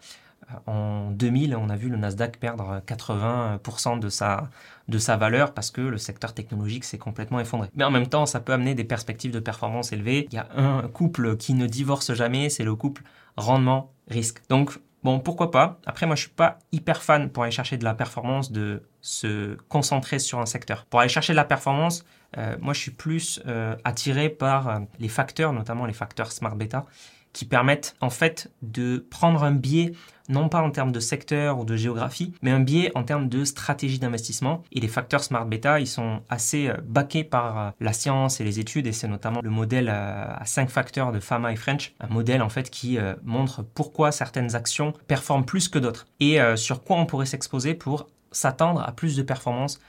En 0.67 1.11
2000, 1.11 1.55
on 1.55 1.69
a 1.69 1.75
vu 1.75 1.89
le 1.89 1.97
Nasdaq 1.97 2.37
perdre 2.37 2.81
80% 2.85 3.99
de 3.99 4.09
sa, 4.09 4.49
de 4.87 4.97
sa 4.97 5.17
valeur 5.17 5.53
parce 5.53 5.71
que 5.71 5.81
le 5.81 5.97
secteur 5.97 6.33
technologique 6.33 6.83
s'est 6.83 6.97
complètement 6.97 7.39
effondré. 7.39 7.69
Mais 7.75 7.83
en 7.83 7.91
même 7.91 8.07
temps, 8.07 8.25
ça 8.25 8.39
peut 8.39 8.53
amener 8.53 8.75
des 8.75 8.83
perspectives 8.83 9.31
de 9.31 9.39
performance 9.39 9.91
élevées. 9.91 10.27
Il 10.31 10.35
y 10.35 10.39
a 10.39 10.47
un 10.55 10.83
couple 10.87 11.37
qui 11.37 11.53
ne 11.53 11.67
divorce 11.67 12.13
jamais, 12.13 12.49
c'est 12.49 12.63
le 12.63 12.75
couple 12.75 13.03
rendement, 13.37 13.91
risque. 14.07 14.41
Donc 14.49 14.79
Bon, 15.05 15.19
pourquoi 15.19 15.51
pas? 15.51 15.79
Après, 15.85 16.07
moi, 16.07 16.15
je 16.15 16.21
suis 16.21 16.31
pas 16.31 16.57
hyper 16.71 17.03
fan 17.03 17.29
pour 17.29 17.43
aller 17.43 17.51
chercher 17.51 17.77
de 17.77 17.83
la 17.83 17.93
performance 17.93 18.51
de 18.51 18.81
se 19.01 19.55
concentrer 19.69 20.17
sur 20.17 20.39
un 20.39 20.47
secteur. 20.47 20.85
Pour 20.85 20.99
aller 20.99 21.09
chercher 21.09 21.33
de 21.33 21.35
la 21.35 21.43
performance, 21.45 22.03
euh, 22.37 22.55
moi, 22.59 22.73
je 22.73 22.79
suis 22.79 22.91
plus 22.91 23.41
euh, 23.47 23.75
attiré 23.83 24.29
par 24.29 24.67
euh, 24.67 24.79
les 24.99 25.09
facteurs, 25.09 25.53
notamment 25.53 25.85
les 25.85 25.93
facteurs 25.93 26.31
smart 26.31 26.55
beta, 26.55 26.85
qui 27.33 27.45
permettent 27.45 27.95
en 27.99 28.09
fait 28.09 28.51
de 28.61 29.05
prendre 29.09 29.43
un 29.43 29.51
biais, 29.51 29.91
non 30.29 30.47
pas 30.47 30.61
en 30.61 30.71
termes 30.71 30.93
de 30.93 31.01
secteur 31.01 31.59
ou 31.59 31.65
de 31.65 31.75
géographie, 31.75 32.33
mais 32.41 32.51
un 32.51 32.61
biais 32.61 32.91
en 32.95 33.03
termes 33.03 33.27
de 33.27 33.43
stratégie 33.43 33.99
d'investissement. 33.99 34.63
Et 34.71 34.79
les 34.79 34.87
facteurs 34.87 35.21
Smart 35.21 35.45
Beta, 35.45 35.81
ils 35.81 35.87
sont 35.87 36.21
assez 36.29 36.71
baqués 36.83 37.25
par 37.25 37.73
la 37.81 37.93
science 37.93 38.39
et 38.39 38.45
les 38.45 38.59
études, 38.59 38.87
et 38.87 38.93
c'est 38.93 39.09
notamment 39.09 39.41
le 39.43 39.49
modèle 39.49 39.89
à 39.89 40.41
5 40.45 40.69
facteurs 40.69 41.11
de 41.11 41.19
Fama 41.19 41.51
et 41.51 41.57
French, 41.57 41.93
un 41.99 42.07
modèle 42.07 42.41
en 42.41 42.49
fait 42.49 42.69
qui 42.69 42.97
montre 43.23 43.63
pourquoi 43.63 44.13
certaines 44.13 44.55
actions 44.55 44.93
performent 45.07 45.45
plus 45.45 45.67
que 45.67 45.77
d'autres, 45.77 46.07
et 46.21 46.39
sur 46.55 46.83
quoi 46.83 46.95
on 46.95 47.05
pourrait 47.05 47.27
s'exposer 47.27 47.75
pour 47.75 48.07
s'attendre 48.31 48.81
à 48.81 48.93
plus 48.93 49.15
de 49.17 49.23
performance 49.23 49.79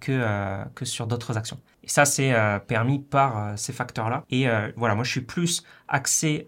que, 0.00 0.64
que 0.74 0.84
sur 0.84 1.06
d'autres 1.06 1.36
actions. 1.36 1.58
Et 1.84 1.88
ça, 1.88 2.04
c'est 2.04 2.32
euh, 2.32 2.58
permis 2.58 3.00
par 3.00 3.38
euh, 3.38 3.52
ces 3.56 3.72
facteurs-là. 3.72 4.24
Et 4.30 4.48
euh, 4.48 4.70
voilà, 4.76 4.94
moi, 4.94 5.04
je 5.04 5.10
suis 5.10 5.20
plus 5.20 5.64
axé, 5.88 6.46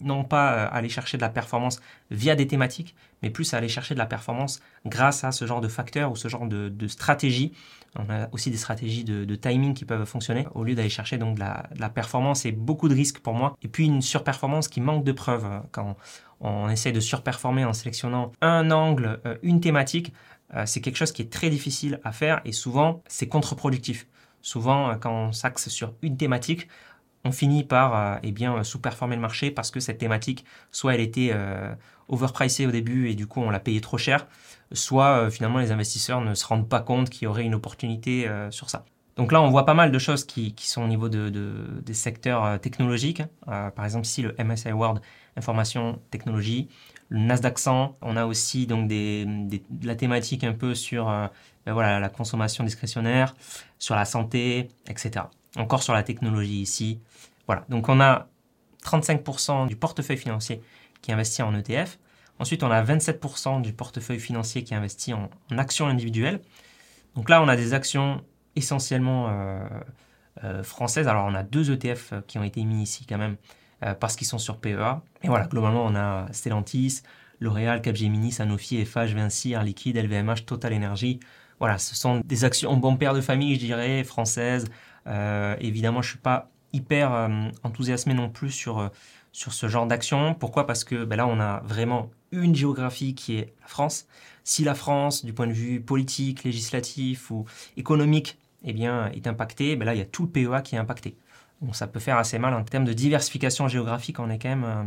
non 0.00 0.24
pas 0.24 0.64
à 0.64 0.66
aller 0.68 0.88
chercher 0.88 1.18
de 1.18 1.22
la 1.22 1.28
performance 1.28 1.80
via 2.10 2.34
des 2.34 2.46
thématiques, 2.46 2.94
mais 3.22 3.28
plus 3.28 3.52
à 3.52 3.58
aller 3.58 3.68
chercher 3.68 3.92
de 3.92 3.98
la 3.98 4.06
performance 4.06 4.60
grâce 4.86 5.22
à 5.22 5.32
ce 5.32 5.46
genre 5.46 5.60
de 5.60 5.68
facteurs 5.68 6.10
ou 6.10 6.16
ce 6.16 6.28
genre 6.28 6.46
de, 6.46 6.70
de 6.70 6.88
stratégie. 6.88 7.52
On 7.98 8.08
a 8.08 8.28
aussi 8.32 8.50
des 8.50 8.56
stratégies 8.56 9.04
de, 9.04 9.34
timing 9.34 9.74
qui 9.74 9.84
peuvent 9.84 10.06
fonctionner 10.06 10.46
au 10.54 10.64
lieu 10.64 10.74
d'aller 10.74 10.88
chercher 10.88 11.18
donc 11.18 11.34
de 11.34 11.40
la, 11.40 11.90
performance 11.90 12.46
et 12.46 12.52
beaucoup 12.52 12.88
de 12.88 12.94
risques 12.94 13.18
pour 13.18 13.34
moi. 13.34 13.54
Et 13.60 13.68
puis 13.68 13.84
une 13.84 14.00
surperformance 14.00 14.68
qui 14.68 14.80
manque 14.80 15.04
de 15.04 15.12
preuves 15.12 15.46
quand 15.72 15.94
on, 16.40 16.70
essaie 16.70 16.92
de 16.92 17.00
surperformer 17.00 17.66
en 17.66 17.74
sélectionnant 17.74 18.32
un 18.40 18.70
angle, 18.70 19.20
une 19.42 19.60
thématique. 19.60 20.14
C'est 20.64 20.80
quelque 20.80 20.96
chose 20.96 21.12
qui 21.12 21.22
est 21.22 21.32
très 21.32 21.50
difficile 21.50 22.00
à 22.04 22.12
faire 22.12 22.40
et 22.44 22.52
souvent 22.52 23.02
c'est 23.08 23.28
contre-productif. 23.28 24.06
Souvent, 24.46 24.90
euh, 24.90 24.94
quand 24.94 25.10
on 25.10 25.32
s'axe 25.32 25.68
sur 25.68 25.94
une 26.02 26.16
thématique, 26.16 26.68
on 27.24 27.32
finit 27.32 27.64
par 27.64 27.96
euh, 27.96 28.18
eh 28.22 28.30
bien, 28.30 28.62
sous-performer 28.62 29.16
le 29.16 29.20
marché 29.20 29.50
parce 29.50 29.72
que 29.72 29.80
cette 29.80 29.98
thématique, 29.98 30.44
soit 30.70 30.94
elle 30.94 31.00
était 31.00 31.30
euh, 31.32 31.74
overpricée 32.06 32.64
au 32.64 32.70
début 32.70 33.10
et 33.10 33.16
du 33.16 33.26
coup 33.26 33.40
on 33.40 33.50
l'a 33.50 33.58
payé 33.58 33.80
trop 33.80 33.98
cher, 33.98 34.28
soit 34.70 35.28
finalement 35.32 35.58
les 35.58 35.72
investisseurs 35.72 36.20
ne 36.20 36.34
se 36.34 36.46
rendent 36.46 36.68
pas 36.68 36.78
compte 36.78 37.10
qu'il 37.10 37.24
y 37.24 37.26
aurait 37.26 37.42
une 37.42 37.56
opportunité 37.56 38.30
sur 38.50 38.70
ça. 38.70 38.84
Donc 39.16 39.32
là, 39.32 39.42
on 39.42 39.50
voit 39.50 39.64
pas 39.64 39.74
mal 39.74 39.90
de 39.90 39.98
choses 39.98 40.24
qui, 40.24 40.54
sont 40.58 40.82
au 40.82 40.86
niveau 40.86 41.08
de, 41.08 41.28
des 41.84 41.94
secteurs 41.94 42.60
technologiques. 42.60 43.22
par 43.46 43.84
exemple, 43.84 44.06
ici, 44.06 44.22
le 44.22 44.36
MSI 44.38 44.70
World 44.70 45.00
Information 45.36 46.00
Technologie, 46.10 46.68
le 47.08 47.18
Nasdaq 47.20 47.58
100. 47.58 47.96
On 48.02 48.16
a 48.16 48.26
aussi 48.26 48.66
donc 48.66 48.88
des, 48.88 49.24
de 49.26 49.86
la 49.86 49.94
thématique 49.94 50.44
un 50.44 50.52
peu 50.52 50.74
sur 50.74 51.06
ben 51.06 51.72
voilà, 51.72 51.98
la 52.00 52.08
consommation 52.08 52.64
discrétionnaire, 52.64 53.34
sur 53.78 53.94
la 53.94 54.04
santé, 54.04 54.68
etc. 54.88 55.26
Encore 55.56 55.82
sur 55.82 55.92
la 55.92 56.02
technologie 56.02 56.60
ici. 56.60 57.00
Voilà, 57.46 57.64
donc 57.68 57.88
on 57.88 58.00
a 58.00 58.28
35% 58.84 59.66
du 59.66 59.76
portefeuille 59.76 60.16
financier 60.16 60.62
qui 61.02 61.12
investit 61.12 61.42
en 61.42 61.54
ETF. 61.54 61.98
Ensuite, 62.38 62.62
on 62.62 62.70
a 62.70 62.82
27% 62.82 63.62
du 63.62 63.72
portefeuille 63.72 64.20
financier 64.20 64.62
qui 64.62 64.74
investit 64.74 65.14
en, 65.14 65.30
en, 65.50 65.58
actions 65.58 65.86
individuelles. 65.86 66.40
Donc 67.14 67.28
là, 67.30 67.42
on 67.42 67.48
a 67.48 67.56
des 67.56 67.72
actions 67.72 68.22
essentiellement 68.56 69.28
euh, 69.28 69.68
euh, 70.44 70.62
françaises. 70.62 71.08
Alors, 71.08 71.26
on 71.26 71.34
a 71.34 71.42
deux 71.42 71.70
ETF 71.70 72.14
qui 72.26 72.38
ont 72.38 72.42
été 72.42 72.62
mis 72.64 72.82
ici 72.82 73.06
quand 73.06 73.18
même 73.18 73.32
euh, 73.34 73.36
parce 74.00 74.16
qu'ils 74.16 74.26
sont 74.26 74.38
sur 74.38 74.58
PEA. 74.58 75.00
Et 75.22 75.28
voilà, 75.28 75.46
globalement, 75.46 75.84
on 75.84 75.94
a 75.94 76.26
Stellantis, 76.32 77.02
L'Oréal, 77.40 77.82
Capgemini, 77.82 78.32
Sanofi, 78.32 78.84
FH, 78.84 79.14
Vinci, 79.14 79.52
Air 79.52 79.62
Liquide, 79.62 79.96
LVMH, 79.96 80.46
Total 80.46 80.72
Energy, 80.72 81.20
voilà, 81.58 81.78
ce 81.78 81.94
sont 81.96 82.20
des 82.24 82.44
actions 82.44 82.76
bon 82.76 82.96
père 82.96 83.14
de 83.14 83.20
famille, 83.20 83.54
je 83.54 83.60
dirais, 83.60 84.04
françaises. 84.04 84.66
Euh, 85.06 85.56
évidemment, 85.60 86.02
je 86.02 86.10
suis 86.10 86.18
pas 86.18 86.50
hyper 86.72 87.12
euh, 87.12 87.28
enthousiasmé 87.62 88.12
non 88.12 88.28
plus 88.28 88.50
sur, 88.50 88.78
euh, 88.78 88.88
sur 89.32 89.52
ce 89.52 89.66
genre 89.68 89.86
d'action. 89.86 90.34
Pourquoi? 90.34 90.66
Parce 90.66 90.84
que 90.84 91.04
ben 91.04 91.16
là, 91.16 91.26
on 91.26 91.40
a 91.40 91.60
vraiment 91.64 92.10
une 92.30 92.54
géographie 92.54 93.14
qui 93.14 93.36
est 93.36 93.54
la 93.62 93.68
France. 93.68 94.06
Si 94.44 94.64
la 94.64 94.74
France, 94.74 95.24
du 95.24 95.32
point 95.32 95.46
de 95.46 95.52
vue 95.52 95.80
politique, 95.80 96.44
législatif 96.44 97.30
ou 97.30 97.46
économique, 97.76 98.38
eh 98.64 98.72
bien, 98.72 99.10
est 99.12 99.26
impactée, 99.26 99.76
ben 99.76 99.86
là, 99.86 99.94
il 99.94 99.98
y 99.98 100.02
a 100.02 100.06
tout 100.06 100.24
le 100.24 100.28
PEA 100.28 100.62
qui 100.62 100.74
est 100.74 100.78
impacté 100.78 101.16
ça 101.72 101.86
peut 101.86 102.00
faire 102.00 102.18
assez 102.18 102.38
mal 102.38 102.54
en 102.54 102.62
termes 102.64 102.84
de 102.84 102.92
diversification 102.92 103.68
géographique. 103.68 104.18
On 104.18 104.30
est 104.30 104.38
quand 104.38 104.48
même, 104.48 104.64
euh, 104.64 104.82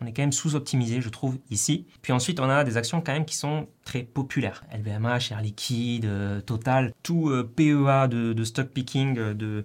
on 0.00 0.06
est 0.06 0.12
quand 0.12 0.22
même 0.22 0.32
sous-optimisé, 0.32 1.00
je 1.00 1.08
trouve, 1.08 1.38
ici. 1.50 1.86
Puis 2.02 2.12
ensuite, 2.12 2.40
on 2.40 2.48
a 2.48 2.64
des 2.64 2.76
actions 2.76 3.00
quand 3.00 3.12
même 3.12 3.26
qui 3.26 3.36
sont 3.36 3.68
très 3.84 4.02
populaires. 4.02 4.64
LVMH, 4.72 5.32
Air 5.32 5.42
Liquide, 5.42 6.06
euh, 6.06 6.40
Total, 6.40 6.92
tout 7.02 7.28
euh, 7.28 7.44
PEA 7.44 8.08
de, 8.08 8.44
stock 8.44 8.68
picking, 8.68 9.14
de 9.14 9.64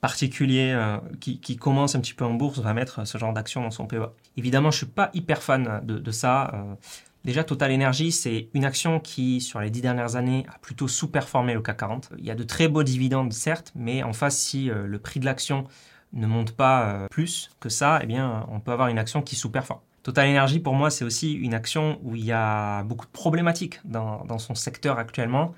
particulier 0.00 0.76
qui, 1.20 1.56
commence 1.56 1.94
un 1.94 2.00
petit 2.00 2.12
peu 2.12 2.24
en 2.24 2.34
bourse 2.34 2.58
va 2.58 2.74
mettre 2.74 3.06
ce 3.06 3.18
genre 3.18 3.32
d'action 3.32 3.62
dans 3.62 3.70
son 3.70 3.86
PEA. 3.86 4.10
Évidemment, 4.36 4.72
je 4.72 4.78
suis 4.78 4.86
pas 4.86 5.10
hyper 5.14 5.42
fan 5.42 5.80
de 5.84 6.10
ça. 6.10 6.76
Déjà, 7.24 7.44
Total 7.44 7.72
Energy, 7.72 8.10
c'est 8.10 8.48
une 8.52 8.64
action 8.64 8.98
qui, 8.98 9.40
sur 9.40 9.60
les 9.60 9.70
dix 9.70 9.80
dernières 9.80 10.16
années, 10.16 10.44
a 10.52 10.58
plutôt 10.58 10.88
sous-performé 10.88 11.54
le 11.54 11.60
CAC 11.60 11.76
40. 11.78 12.10
Il 12.18 12.24
y 12.24 12.30
a 12.32 12.34
de 12.34 12.42
très 12.42 12.66
beaux 12.66 12.82
dividendes, 12.82 13.32
certes, 13.32 13.72
mais 13.76 14.02
en 14.02 14.12
face, 14.12 14.38
si 14.38 14.70
euh, 14.70 14.86
le 14.86 14.98
prix 14.98 15.20
de 15.20 15.24
l'action 15.24 15.68
ne 16.12 16.26
monte 16.26 16.52
pas 16.52 16.82
euh, 16.82 17.06
plus 17.08 17.50
que 17.60 17.68
ça, 17.68 18.00
eh 18.02 18.06
bien, 18.06 18.44
on 18.50 18.58
peut 18.58 18.72
avoir 18.72 18.88
une 18.88 18.98
action 18.98 19.22
qui 19.22 19.36
sous-performe. 19.36 19.80
Total 20.02 20.28
Energy, 20.28 20.58
pour 20.58 20.74
moi, 20.74 20.90
c'est 20.90 21.04
aussi 21.04 21.32
une 21.32 21.54
action 21.54 22.00
où 22.02 22.16
il 22.16 22.24
y 22.24 22.32
a 22.32 22.82
beaucoup 22.82 23.06
de 23.06 23.12
problématiques 23.12 23.78
dans, 23.84 24.38
son 24.38 24.56
secteur 24.56 24.98
actuellement. 24.98 25.54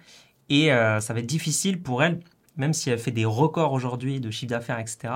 Et 0.51 0.71
euh, 0.71 1.01
ça 1.01 1.15
va 1.15 1.21
être 1.21 1.27
difficile 1.27 1.81
pour 1.81 2.03
elle, 2.03 2.21
même 2.59 2.75
si 2.75 2.91
elle 2.91 2.99
fait 2.99 3.11
des 3.11 3.25
records 3.25 3.73
aujourd'hui 3.73 4.21
de 4.21 4.31
chiffre 4.31 4.51
d'affaires, 4.51 4.79
etc., 4.79 5.15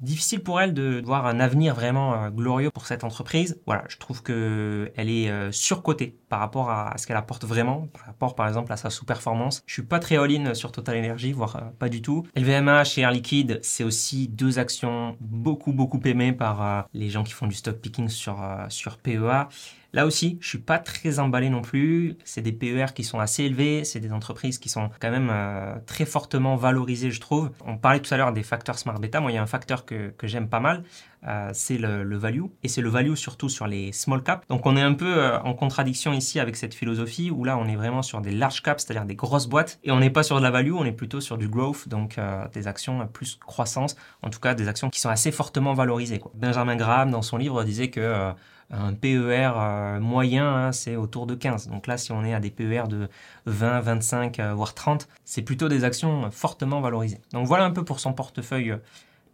difficile 0.00 0.40
pour 0.40 0.60
elle 0.60 0.74
de 0.74 1.02
voir 1.04 1.26
un 1.26 1.40
avenir 1.40 1.74
vraiment 1.74 2.14
euh, 2.14 2.30
glorieux 2.30 2.70
pour 2.70 2.86
cette 2.86 3.04
entreprise. 3.04 3.60
Voilà, 3.66 3.84
je 3.88 3.96
trouve 3.96 4.22
que 4.22 4.90
elle 4.96 5.10
est 5.10 5.30
euh, 5.30 5.52
surcotée 5.52 6.16
par 6.28 6.40
rapport 6.40 6.70
à, 6.70 6.96
ce 6.98 7.06
qu'elle 7.06 7.16
apporte 7.16 7.44
vraiment, 7.44 7.88
par 7.92 8.06
rapport 8.06 8.34
par 8.34 8.46
exemple 8.48 8.72
à 8.72 8.76
sa 8.76 8.90
sous-performance. 8.90 9.62
Je 9.66 9.72
suis 9.72 9.82
pas 9.82 9.98
très 9.98 10.16
all-in 10.16 10.54
sur 10.54 10.72
Total 10.72 10.98
Energy, 10.98 11.32
voire 11.32 11.56
euh, 11.56 11.60
pas 11.78 11.88
du 11.88 12.02
tout. 12.02 12.26
LVMH 12.36 12.98
et 12.98 13.00
Air 13.00 13.10
Liquide, 13.10 13.60
c'est 13.62 13.84
aussi 13.84 14.28
deux 14.28 14.58
actions 14.58 15.16
beaucoup 15.20 15.72
beaucoup 15.72 16.00
aimées 16.04 16.32
par 16.32 16.88
les 16.94 17.10
gens 17.10 17.24
qui 17.24 17.32
font 17.32 17.46
du 17.46 17.54
stock 17.54 17.76
picking 17.76 18.08
sur 18.08 18.38
sur 18.68 18.98
PEA. 18.98 19.48
Là 19.94 20.04
aussi, 20.04 20.36
je 20.42 20.48
suis 20.48 20.58
pas 20.58 20.78
très 20.78 21.18
emballé 21.18 21.48
non 21.48 21.62
plus. 21.62 22.18
C'est 22.24 22.42
des 22.42 22.52
PER 22.52 22.92
qui 22.94 23.04
sont 23.04 23.20
assez 23.20 23.44
élevés, 23.44 23.84
c'est 23.84 24.00
des 24.00 24.12
entreprises 24.12 24.58
qui 24.58 24.68
sont 24.68 24.90
quand 25.00 25.10
même 25.10 25.30
euh, 25.32 25.76
très 25.86 26.04
fortement 26.04 26.56
valorisées, 26.56 27.10
je 27.10 27.20
trouve. 27.20 27.50
On 27.64 27.78
parlait 27.78 28.00
tout 28.00 28.12
à 28.12 28.18
l'heure 28.18 28.34
des 28.34 28.42
facteurs 28.42 28.78
smart 28.78 28.98
beta. 28.98 29.20
Moi, 29.20 29.32
il 29.32 29.36
y 29.36 29.38
a 29.38 29.42
un 29.42 29.46
facteur 29.46 29.86
que, 29.86 30.12
j'aime 30.24 30.50
pas 30.50 30.60
mal, 30.60 30.84
euh, 31.26 31.48
c'est 31.54 31.78
le, 31.78 32.18
value. 32.18 32.44
Et 32.62 32.68
c'est 32.68 32.82
le 32.82 32.90
value 32.90 33.14
surtout 33.14 33.48
sur 33.48 33.66
les 33.66 33.92
small 33.92 34.22
caps. 34.22 34.46
Donc, 34.48 34.66
on 34.66 34.76
est 34.76 34.82
un 34.82 34.92
peu 34.92 35.16
euh, 35.16 35.40
en 35.40 35.54
contradiction 35.54 36.12
ici 36.12 36.38
avec 36.38 36.56
cette 36.56 36.74
philosophie 36.74 37.30
où 37.30 37.42
là, 37.44 37.56
on 37.56 37.66
est 37.66 37.76
vraiment 37.76 38.02
sur 38.02 38.20
des 38.20 38.32
large 38.32 38.62
caps, 38.62 38.84
c'est-à-dire 38.84 39.06
des 39.06 39.16
grosses 39.16 39.46
boîtes. 39.46 39.78
Et 39.84 39.90
on 39.90 40.00
n'est 40.00 40.10
pas 40.10 40.22
sur 40.22 40.36
de 40.36 40.42
la 40.42 40.50
value, 40.50 40.72
on 40.72 40.84
est 40.84 40.92
plutôt 40.92 41.22
sur 41.22 41.38
du 41.38 41.48
growth, 41.48 41.88
donc 41.88 42.20
des 42.52 42.68
actions 42.68 43.06
plus 43.06 43.36
croissance. 43.36 43.96
En 44.20 44.28
tout 44.28 44.38
cas, 44.38 44.54
des 44.54 44.68
actions 44.68 44.90
qui 44.90 45.00
sont 45.00 45.08
assez 45.08 45.32
fortement 45.32 45.72
valorisées. 45.72 46.20
Benjamin 46.34 46.76
Graham, 46.76 47.10
dans 47.10 47.22
son 47.22 47.38
livre, 47.38 47.64
disait 47.64 47.88
que 47.88 48.34
un 48.70 48.92
PER 48.94 49.52
euh, 49.56 50.00
moyen, 50.00 50.46
hein, 50.46 50.72
c'est 50.72 50.96
autour 50.96 51.26
de 51.26 51.34
15. 51.34 51.68
Donc 51.68 51.86
là, 51.86 51.96
si 51.96 52.12
on 52.12 52.24
est 52.24 52.34
à 52.34 52.40
des 52.40 52.50
PER 52.50 52.84
de 52.88 53.08
20, 53.46 53.80
25, 53.80 54.38
euh, 54.40 54.54
voire 54.54 54.74
30, 54.74 55.08
c'est 55.24 55.42
plutôt 55.42 55.68
des 55.68 55.84
actions 55.84 56.30
fortement 56.30 56.80
valorisées. 56.80 57.20
Donc 57.32 57.46
voilà 57.46 57.64
un 57.64 57.70
peu 57.70 57.84
pour 57.84 58.00
son 58.00 58.12
portefeuille 58.12 58.76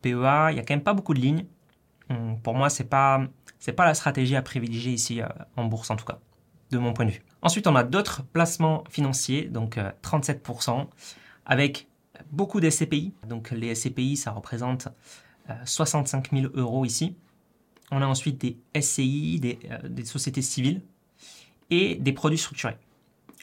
PEA. 0.03 0.50
Il 0.50 0.55
n'y 0.55 0.61
a 0.61 0.62
quand 0.62 0.75
même 0.75 0.83
pas 0.83 0.95
beaucoup 0.95 1.14
de 1.14 1.21
lignes. 1.21 1.47
Hum, 2.11 2.38
pour 2.43 2.55
moi, 2.55 2.71
c'est 2.71 2.85
pas 2.85 3.23
c'est 3.59 3.73
pas 3.73 3.87
la 3.87 3.95
stratégie 3.95 4.37
à 4.37 4.43
privilégier 4.43 4.93
ici 4.93 5.21
euh, 5.21 5.26
en 5.57 5.64
bourse 5.64 5.91
en 5.91 5.97
tout 5.97 6.05
cas, 6.05 6.19
de 6.71 6.79
mon 6.79 6.93
point 6.93 7.07
de 7.07 7.11
vue. 7.11 7.23
Ensuite, 7.43 7.67
on 7.67 7.75
a 7.76 7.83
d'autres 7.83 8.23
placements 8.23 8.85
financiers, 8.88 9.47
donc 9.47 9.79
37%, 10.03 10.87
avec 11.45 11.88
beaucoup 12.31 12.61
de 12.61 12.71
SCPI. 12.71 13.14
Donc 13.29 13.50
les 13.50 13.75
SCPI, 13.75 14.17
ça 14.17 14.31
représente 14.31 14.88
65 15.67 16.31
000 16.33 16.47
euros 16.55 16.87
ici. 16.87 17.17
On 17.95 18.03
a 18.03 18.07
ensuite 18.07 18.41
des 18.41 18.59
SCI, 18.81 19.41
euh, 19.71 19.89
des, 19.89 20.05
sociétés 20.05 20.43
civiles 20.43 20.83
et 21.71 21.95
des 21.95 22.13
produits 22.13 22.39
structurés. 22.39 22.77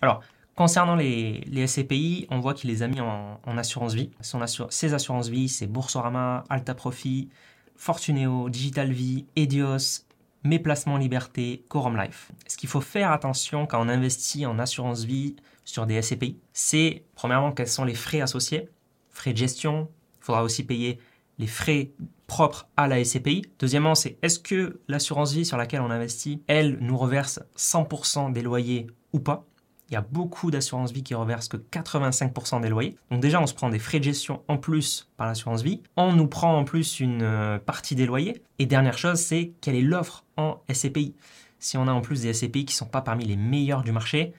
Alors, 0.01 0.21
concernant 0.55 0.95
les, 0.97 1.65
SCPI, 1.65 2.27
on 2.29 2.41
voit 2.41 2.53
qu'il 2.53 2.69
les 2.69 2.83
a 2.83 2.89
mis 2.89 2.99
en, 2.99 3.39
assurance 3.57 3.93
vie. 3.93 4.11
Son 4.19 4.45
ses 4.69 4.93
assurances 4.93 5.29
vie, 5.29 5.47
c'est 5.47 5.67
Boursorama, 5.67 6.43
Alta 6.49 6.75
Profit, 6.75 7.29
Fortuneo, 7.77 8.49
Digital 8.49 8.91
Vie, 8.91 9.25
Edios, 9.37 10.03
Mes 10.43 10.59
Placements 10.59 10.97
Liberté, 10.97 11.63
Quorum 11.69 11.95
Life. 11.95 12.33
Ce 12.45 12.57
qu'il 12.57 12.67
faut 12.67 12.81
faire 12.81 13.11
attention 13.11 13.65
quand 13.65 13.81
on 13.81 13.87
investit 13.87 14.45
en 14.45 14.59
assurance 14.59 15.05
vie 15.05 15.37
sur 15.63 15.85
des 15.85 16.01
SCPI, 16.01 16.37
c'est 16.51 17.03
premièrement 17.15 17.53
quels 17.53 17.69
sont 17.69 17.85
les 17.85 17.95
frais 17.95 18.19
associés, 18.19 18.67
frais 19.11 19.31
de 19.31 19.37
gestion. 19.37 19.87
Il 20.19 20.25
faudra 20.25 20.43
aussi 20.43 20.65
payer 20.65 20.99
les 21.39 21.47
frais 21.47 21.91
propre 22.31 22.69
à 22.77 22.87
la 22.87 23.03
SCPI. 23.03 23.41
Deuxièmement, 23.59 23.93
c'est 23.93 24.17
est-ce 24.21 24.39
que 24.39 24.79
l'assurance 24.87 25.33
vie 25.33 25.43
sur 25.43 25.57
laquelle 25.57 25.81
on 25.81 25.91
investit, 25.91 26.41
elle 26.47 26.77
nous 26.79 26.97
reverse 26.97 27.41
100% 27.57 28.31
des 28.31 28.41
loyers 28.41 28.87
ou 29.11 29.19
pas? 29.19 29.45
Il 29.89 29.95
y 29.95 29.97
a 29.97 30.01
beaucoup 30.01 30.49
d'assurances 30.49 30.93
vie 30.93 31.03
qui 31.03 31.13
reversent 31.13 31.49
que 31.49 31.57
85% 31.57 32.61
des 32.61 32.69
loyers. 32.69 32.95
Donc 33.11 33.19
déjà, 33.19 33.41
on 33.41 33.47
se 33.47 33.53
prend 33.53 33.67
des 33.67 33.79
frais 33.79 33.99
de 33.99 34.05
gestion 34.05 34.43
en 34.47 34.55
plus 34.55 35.09
par 35.17 35.27
l'assurance 35.27 35.61
vie. 35.61 35.83
On 35.97 36.13
nous 36.13 36.27
prend 36.27 36.57
en 36.57 36.63
plus 36.63 37.01
une 37.01 37.21
euh, 37.21 37.59
partie 37.59 37.95
des 37.95 38.05
loyers. 38.05 38.41
Et 38.59 38.65
dernière 38.65 38.97
chose, 38.97 39.19
c'est 39.19 39.51
quelle 39.59 39.75
est 39.75 39.81
l'offre 39.81 40.23
en 40.37 40.61
SCPI. 40.71 41.13
Si 41.59 41.75
on 41.75 41.85
a 41.89 41.91
en 41.91 41.99
plus 41.99 42.21
des 42.21 42.33
SCPI 42.33 42.63
qui 42.63 42.73
ne 42.73 42.77
sont 42.77 42.85
pas 42.85 43.01
parmi 43.01 43.25
les 43.25 43.35
meilleurs 43.35 43.83
du 43.83 43.91
marché, 43.91 44.31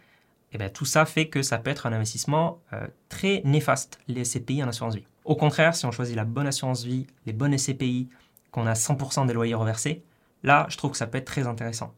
eh 0.53 0.57
bien, 0.57 0.71
tout 0.71 0.87
ça 0.87 1.05
fait 1.05 1.29
que 1.29 1.43
ça 1.43 1.59
peut 1.59 1.69
être 1.69 1.85
un 1.85 1.93
investissement 1.93 2.63
euh, 2.73 2.87
très 3.11 3.43
néfaste, 3.45 3.99
les 4.09 4.25
SCPI 4.25 4.65
en 4.65 4.69
assurance 4.69 4.95
vie. 4.95 5.05
Au 5.25 5.37
contraire, 5.37 5.75
si 5.75 5.87
on 5.87 5.93
choisit 5.93 6.17
la 6.17 6.25
bonne 6.25 6.47
assurance 6.47 6.85
vie, 6.85 7.07
les 7.27 7.33
bonnes 7.33 7.57
SCPI, 7.57 8.09
qu'on 8.51 8.67
a 8.67 8.75
100% 8.75 9.27
des 9.27 9.33
loyers 9.33 9.55
reversés, 9.55 10.03
là, 10.43 10.67
je 10.69 10.77
trouve 10.77 10.93
que 10.93 10.97
ça 10.97 11.07
peut 11.07 11.19
être 11.19 11.27
très 11.27 11.47
intéressant. 11.47 11.95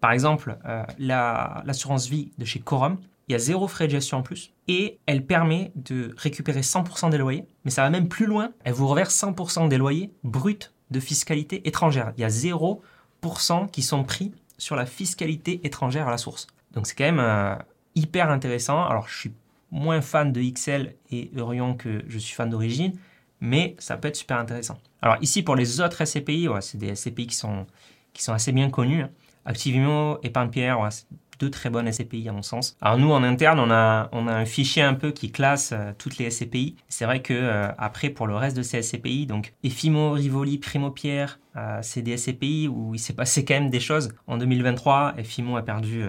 Par 0.00 0.12
exemple, 0.12 0.58
euh, 0.64 0.84
l'assurance 0.98 2.08
vie 2.08 2.30
de 2.38 2.44
chez 2.44 2.60
Corum, 2.60 2.98
il 3.28 3.32
y 3.32 3.34
a 3.34 3.38
zéro 3.38 3.68
frais 3.68 3.86
de 3.86 3.92
gestion 3.92 4.18
en 4.18 4.22
plus 4.22 4.52
et 4.68 4.98
elle 5.06 5.26
permet 5.26 5.72
de 5.74 6.14
récupérer 6.16 6.60
100% 6.60 7.10
des 7.10 7.18
loyers, 7.18 7.46
mais 7.64 7.70
ça 7.70 7.82
va 7.82 7.90
même 7.90 8.08
plus 8.08 8.26
loin. 8.26 8.52
Elle 8.64 8.72
vous 8.72 8.86
reverse 8.86 9.14
100% 9.14 9.68
des 9.68 9.76
loyers 9.76 10.12
bruts 10.24 10.58
de 10.90 11.00
fiscalité 11.00 11.66
étrangère. 11.68 12.12
Il 12.16 12.22
y 12.22 12.24
a 12.24 12.28
0% 12.28 13.70
qui 13.70 13.82
sont 13.82 14.04
pris 14.04 14.32
sur 14.56 14.76
la 14.76 14.86
fiscalité 14.86 15.60
étrangère 15.64 16.08
à 16.08 16.10
la 16.10 16.16
source. 16.16 16.46
Donc 16.72 16.86
c'est 16.86 16.94
quand 16.94 17.04
même 17.04 17.20
euh, 17.20 17.54
hyper 17.94 18.30
intéressant. 18.30 18.82
Alors 18.84 19.08
je 19.08 19.18
suis 19.18 19.32
moins 19.70 20.00
fan 20.00 20.32
de 20.32 20.40
XL 20.40 20.94
et 21.10 21.30
Eurion 21.36 21.74
que 21.74 22.02
je 22.08 22.18
suis 22.18 22.34
fan 22.34 22.50
d'origine, 22.50 22.92
mais 23.40 23.76
ça 23.78 23.96
peut 23.96 24.08
être 24.08 24.16
super 24.16 24.38
intéressant. 24.38 24.78
Alors 25.02 25.16
ici 25.20 25.42
pour 25.42 25.56
les 25.56 25.80
autres 25.80 26.04
SCPI, 26.04 26.48
c'est 26.60 26.78
des 26.78 26.94
SCPI 26.94 27.26
qui 27.26 27.36
sont, 27.36 27.66
qui 28.12 28.22
sont 28.22 28.32
assez 28.32 28.52
bien 28.52 28.70
connus. 28.70 29.02
Hein. 29.02 29.10
Activimo 29.44 30.18
et 30.22 30.30
Pierre, 30.50 30.78
c'est 30.90 31.06
deux 31.38 31.50
très 31.50 31.70
bonnes 31.70 31.90
SCPI 31.90 32.28
à 32.28 32.32
mon 32.32 32.42
sens. 32.42 32.76
Alors 32.80 32.98
nous 32.98 33.10
en 33.12 33.22
interne, 33.22 33.60
on 33.60 33.70
a, 33.70 34.08
on 34.12 34.26
a 34.26 34.34
un 34.34 34.44
fichier 34.44 34.82
un 34.82 34.94
peu 34.94 35.10
qui 35.10 35.30
classe 35.30 35.70
euh, 35.72 35.92
toutes 35.96 36.18
les 36.18 36.30
SCPI. 36.30 36.76
C'est 36.88 37.04
vrai 37.04 37.22
que 37.22 37.34
euh, 37.34 37.68
après 37.78 38.10
pour 38.10 38.26
le 38.26 38.34
reste 38.34 38.56
de 38.56 38.62
ces 38.62 38.82
SCPI, 38.82 39.26
donc 39.26 39.54
Efimo, 39.62 40.12
Rivoli, 40.12 40.58
Primo 40.58 40.90
Pierre, 40.90 41.38
euh, 41.56 41.78
c'est 41.82 42.02
des 42.02 42.16
SCPI 42.16 42.68
où 42.68 42.94
il 42.94 42.98
s'est 42.98 43.12
passé 43.12 43.44
quand 43.44 43.54
même 43.54 43.70
des 43.70 43.80
choses. 43.80 44.10
En 44.26 44.36
2023, 44.36 45.14
Efimo 45.18 45.56
a 45.56 45.62
perdu 45.62 46.04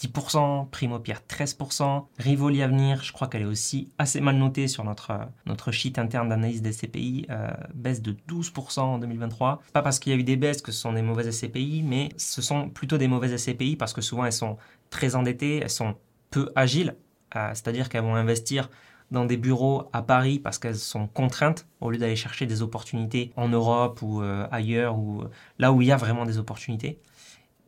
10%, 0.00 0.68
Primo 0.70 0.98
Pierre 0.98 1.22
13%, 1.28 2.04
Rivoli 2.18 2.62
Avenir, 2.62 3.02
je 3.02 3.12
crois 3.12 3.28
qu'elle 3.28 3.42
est 3.42 3.46
aussi 3.46 3.90
assez 3.98 4.20
mal 4.20 4.36
notée 4.36 4.68
sur 4.68 4.84
notre, 4.84 5.12
notre 5.46 5.72
sheet 5.72 5.98
interne 5.98 6.28
d'analyse 6.28 6.60
des 6.62 6.72
SCPI, 6.72 7.26
euh, 7.30 7.50
baisse 7.74 8.02
de 8.02 8.14
12% 8.28 8.80
en 8.80 8.98
2023. 8.98 9.62
Pas 9.72 9.82
parce 9.82 9.98
qu'il 9.98 10.12
y 10.12 10.16
a 10.16 10.18
eu 10.18 10.24
des 10.24 10.36
baisses 10.36 10.60
que 10.60 10.72
ce 10.72 10.80
sont 10.80 10.92
des 10.92 11.02
mauvaises 11.02 11.30
SCPI, 11.30 11.82
mais 11.82 12.10
ce 12.16 12.42
sont 12.42 12.68
plutôt 12.68 12.98
des 12.98 13.08
mauvaises 13.08 13.36
SCPI 13.36 13.76
parce 13.76 13.92
que 13.92 14.02
souvent 14.02 14.26
elles 14.26 14.32
sont 14.32 14.58
très 14.90 15.14
endettées, 15.14 15.60
elles 15.62 15.70
sont 15.70 15.94
peu 16.30 16.52
agiles, 16.54 16.96
euh, 17.34 17.50
c'est-à-dire 17.54 17.88
qu'elles 17.88 18.04
vont 18.04 18.16
investir 18.16 18.68
dans 19.10 19.24
des 19.24 19.36
bureaux 19.36 19.88
à 19.92 20.02
Paris 20.02 20.38
parce 20.38 20.58
qu'elles 20.58 20.76
sont 20.76 21.06
contraintes 21.06 21.66
au 21.80 21.90
lieu 21.90 21.98
d'aller 21.98 22.16
chercher 22.16 22.46
des 22.46 22.62
opportunités 22.62 23.32
en 23.36 23.48
Europe 23.48 24.02
ou 24.02 24.20
euh, 24.20 24.46
ailleurs 24.50 24.98
ou 24.98 25.24
là 25.58 25.72
où 25.72 25.80
il 25.80 25.88
y 25.88 25.92
a 25.92 25.96
vraiment 25.96 26.26
des 26.26 26.38
opportunités. 26.38 26.98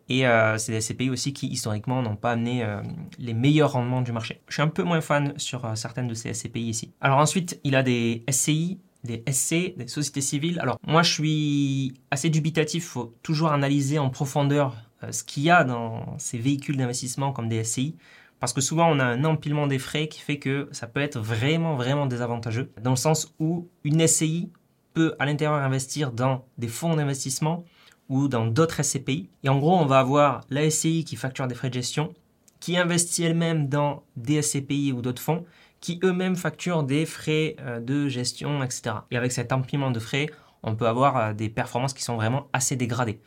Et 0.09 0.27
euh, 0.27 0.57
c'est 0.57 0.73
des 0.73 0.81
SCPI 0.81 1.11
aussi 1.11 1.33
qui, 1.33 1.49
historiquement, 1.49 2.03
n'ont 2.03 2.17
pas 2.17 2.33
amené 2.33 2.65
euh, 2.65 2.81
les 3.19 3.35
meilleurs 3.35 3.73
rendements 3.73 4.01
du 4.01 4.13
marché. 4.13 4.41
Je 4.49 4.55
suis 4.55 4.63
un 4.63 4.69
peu 4.69 4.83
moins 4.83 5.01
fan 5.01 5.35
sur 5.37 5.65
euh, 5.65 5.75
certaines 5.75 6.09
de 6.09 6.15
ces 6.15 6.33
SCPI 6.33 6.69
ici. 6.69 6.93
Alors 7.01 7.19
ensuite, 7.19 7.61
il 7.65 7.77
a 7.77 7.83
des 7.83 8.25
SCI, 8.31 8.79
des 9.05 9.23
SC, 9.31 9.77
des 9.77 9.87
sociétés 9.87 10.23
civiles. 10.23 10.59
Alors 10.61 10.79
moi, 10.87 11.03
je 11.03 11.13
suis 11.13 11.95
assez 12.11 12.31
dubitatif. 12.31 12.85
Il 12.85 12.89
faut 12.89 13.15
toujours 13.23 13.53
analyser 13.53 13.99
en 13.99 14.09
profondeur 14.09 14.77
ce 15.11 15.23
qu'il 15.23 15.45
y 15.45 15.51
a 15.51 15.63
dans 15.63 16.17
ces 16.19 16.39
véhicules 16.39 16.77
d'investissement 16.77 17.33
comme 17.33 17.49
des 17.49 17.63
SCI. 17.63 17.97
Parce 18.41 18.53
que 18.53 18.61
souvent, 18.61 18.91
on 18.91 18.99
a 18.99 19.05
un 19.05 19.25
empilement 19.25 19.67
des 19.67 19.79
frais 19.79 20.09
qui 20.09 20.21
fait 20.21 20.39
que 20.39 20.69
ça 20.73 20.87
peut 20.87 21.01
être 21.01 21.19
vraiment, 21.19 21.75
vraiment 21.75 22.07
désavantageux. 22.07 22.71
Dans 22.83 22.91
le 22.91 22.97
sens 22.97 23.35
où 23.39 23.69
une 23.85 24.07
SCI 24.07 24.51
peut, 24.95 25.15
à 25.19 25.27
l'intérieur, 25.27 25.61
investir 25.61 26.13
dans 26.13 26.45
des 26.57 26.69
fonds 26.69 26.95
d'investissement 26.95 27.65
ou 28.09 28.29
dans 28.29 28.47
d'autres 28.47 28.83
SCPI. 28.83 29.29
Et 29.45 29.49
en 29.49 29.59
gros, 29.59 29.77
on 29.77 29.87
va 29.87 29.99
avoir 29.99 30.43
la 30.51 30.69
SCI 30.71 31.05
qui 31.05 31.17
facture 31.17 31.47
des 31.47 31.55
frais 31.55 31.69
de 31.69 31.75
gestion, 31.75 32.15
qui 32.61 32.77
investit 32.77 33.25
elle-même 33.25 33.69
dans 33.69 34.03
des 34.17 34.43
SCPI 34.43 34.93
ou 34.93 35.03
d'autres 35.03 35.23
fonds, 35.23 35.45
qui 35.81 36.01
eux-mêmes 36.03 36.37
facturent 36.37 36.83
des 36.83 37.07
frais 37.07 37.57
euh, 37.61 37.81
de 37.81 38.09
gestion, 38.09 38.63
etc. 38.63 38.97
Et 39.11 39.17
avec 39.17 39.33
cet 39.33 39.53
empilement 39.53 39.91
de 39.91 40.01
frais, 40.01 40.29
on 40.63 40.75
peut 40.75 40.89
avoir 40.89 41.17
euh, 41.17 41.33
des 41.33 41.49
performances 41.49 41.95
qui 41.95 42.03
sont 42.03 42.17
vraiment 42.17 42.49
assez 42.53 42.77
dégradées. 42.77 43.21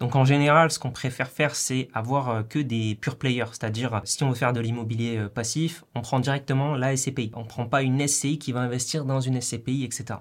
Donc 0.00 0.16
en 0.16 0.24
général, 0.24 0.70
ce 0.70 0.78
qu'on 0.78 0.90
préfère 0.90 1.30
faire, 1.30 1.54
c'est 1.54 1.88
avoir 1.94 2.28
euh, 2.28 2.42
que 2.42 2.58
des 2.58 2.96
pure 2.96 3.16
players, 3.16 3.46
c'est-à-dire 3.52 4.02
si 4.04 4.22
on 4.22 4.28
veut 4.28 4.34
faire 4.34 4.52
de 4.52 4.60
l'immobilier 4.60 5.26
passif, 5.32 5.84
on 5.94 6.02
prend 6.02 6.20
directement 6.20 6.74
la 6.74 6.96
SCPI. 6.96 7.30
On 7.34 7.42
ne 7.42 7.48
prend 7.48 7.66
pas 7.66 7.82
une 7.82 8.06
SCI 8.06 8.38
qui 8.38 8.52
va 8.52 8.60
investir 8.60 9.04
dans 9.04 9.20
une 9.20 9.40
SCPI, 9.40 9.84
etc. 9.84 10.18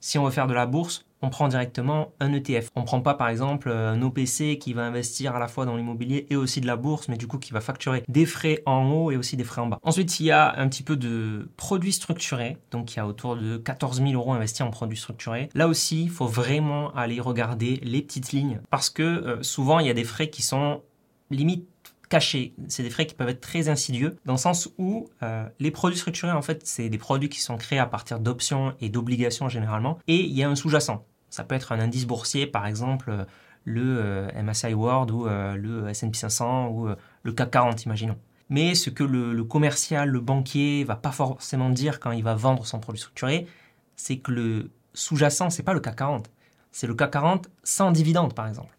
Si 0.00 0.18
on 0.18 0.24
veut 0.24 0.30
faire 0.30 0.46
de 0.46 0.54
la 0.54 0.66
bourse, 0.66 1.05
on 1.22 1.30
prend 1.30 1.48
directement 1.48 2.12
un 2.20 2.32
ETF. 2.32 2.70
On 2.74 2.80
ne 2.80 2.86
prend 2.86 3.00
pas 3.00 3.14
par 3.14 3.28
exemple 3.28 3.70
un 3.70 4.00
OPC 4.02 4.58
qui 4.58 4.72
va 4.72 4.82
investir 4.84 5.34
à 5.34 5.38
la 5.38 5.48
fois 5.48 5.64
dans 5.64 5.76
l'immobilier 5.76 6.26
et 6.30 6.36
aussi 6.36 6.60
de 6.60 6.66
la 6.66 6.76
bourse, 6.76 7.08
mais 7.08 7.16
du 7.16 7.26
coup 7.26 7.38
qui 7.38 7.52
va 7.52 7.60
facturer 7.60 8.02
des 8.08 8.26
frais 8.26 8.62
en 8.66 8.90
haut 8.90 9.10
et 9.10 9.16
aussi 9.16 9.36
des 9.36 9.44
frais 9.44 9.62
en 9.62 9.66
bas. 9.66 9.78
Ensuite, 9.82 10.20
il 10.20 10.26
y 10.26 10.30
a 10.30 10.58
un 10.58 10.68
petit 10.68 10.82
peu 10.82 10.96
de 10.96 11.48
produits 11.56 11.92
structurés, 11.92 12.58
donc 12.70 12.94
il 12.94 12.96
y 12.98 13.00
a 13.00 13.06
autour 13.06 13.36
de 13.36 13.56
14 13.56 14.02
000 14.02 14.12
euros 14.12 14.32
investis 14.32 14.62
en 14.62 14.70
produits 14.70 14.98
structurés. 14.98 15.48
Là 15.54 15.68
aussi, 15.68 16.04
il 16.04 16.10
faut 16.10 16.26
vraiment 16.26 16.92
aller 16.94 17.20
regarder 17.20 17.80
les 17.82 18.02
petites 18.02 18.32
lignes 18.32 18.60
parce 18.70 18.90
que 18.90 19.02
euh, 19.02 19.42
souvent 19.42 19.78
il 19.80 19.86
y 19.86 19.90
a 19.90 19.94
des 19.94 20.04
frais 20.04 20.28
qui 20.28 20.42
sont 20.42 20.82
limite 21.30 21.68
cachés. 22.08 22.54
C'est 22.68 22.82
des 22.82 22.90
frais 22.90 23.06
qui 23.06 23.14
peuvent 23.14 23.28
être 23.28 23.40
très 23.40 23.68
insidieux, 23.68 24.16
dans 24.24 24.34
le 24.34 24.38
sens 24.38 24.68
où 24.78 25.08
euh, 25.22 25.46
les 25.58 25.70
produits 25.70 25.98
structurés, 25.98 26.32
en 26.32 26.42
fait, 26.42 26.66
c'est 26.66 26.88
des 26.88 26.98
produits 26.98 27.28
qui 27.28 27.40
sont 27.40 27.56
créés 27.56 27.78
à 27.78 27.86
partir 27.86 28.20
d'options 28.20 28.74
et 28.80 28.88
d'obligations 28.88 29.48
généralement, 29.48 29.98
et 30.06 30.16
il 30.16 30.32
y 30.32 30.42
a 30.42 30.48
un 30.48 30.56
sous-jacent. 30.56 31.04
Ça 31.30 31.44
peut 31.44 31.54
être 31.54 31.72
un 31.72 31.80
indice 31.80 32.06
boursier, 32.06 32.46
par 32.46 32.66
exemple 32.66 33.10
euh, 33.10 33.24
le 33.64 33.98
euh, 33.98 34.42
MSCI 34.42 34.74
World 34.74 35.10
ou 35.10 35.24
le 35.26 35.88
S&P 35.88 36.16
500 36.16 36.68
ou 36.68 36.88
le 37.24 37.32
CAC 37.32 37.50
40, 37.50 37.84
imaginons. 37.84 38.16
Mais 38.48 38.76
ce 38.76 38.90
que 38.90 39.02
le, 39.02 39.42
commercial, 39.42 40.08
le 40.08 40.20
banquier 40.20 40.84
va 40.84 40.94
pas 40.94 41.10
forcément 41.10 41.68
dire 41.70 41.98
quand 41.98 42.12
il 42.12 42.22
va 42.22 42.36
vendre 42.36 42.64
son 42.64 42.78
produit 42.78 43.00
structuré, 43.00 43.48
c'est 43.96 44.18
que 44.18 44.30
le 44.30 44.70
sous-jacent, 44.94 45.50
c'est 45.50 45.64
pas 45.64 45.74
le 45.74 45.80
CAC 45.80 45.96
40. 45.96 46.30
C'est 46.70 46.86
le 46.86 46.94
CAC 46.94 47.10
40 47.10 47.48
sans 47.64 47.90
dividende, 47.90 48.34
par 48.34 48.46
exemple 48.46 48.75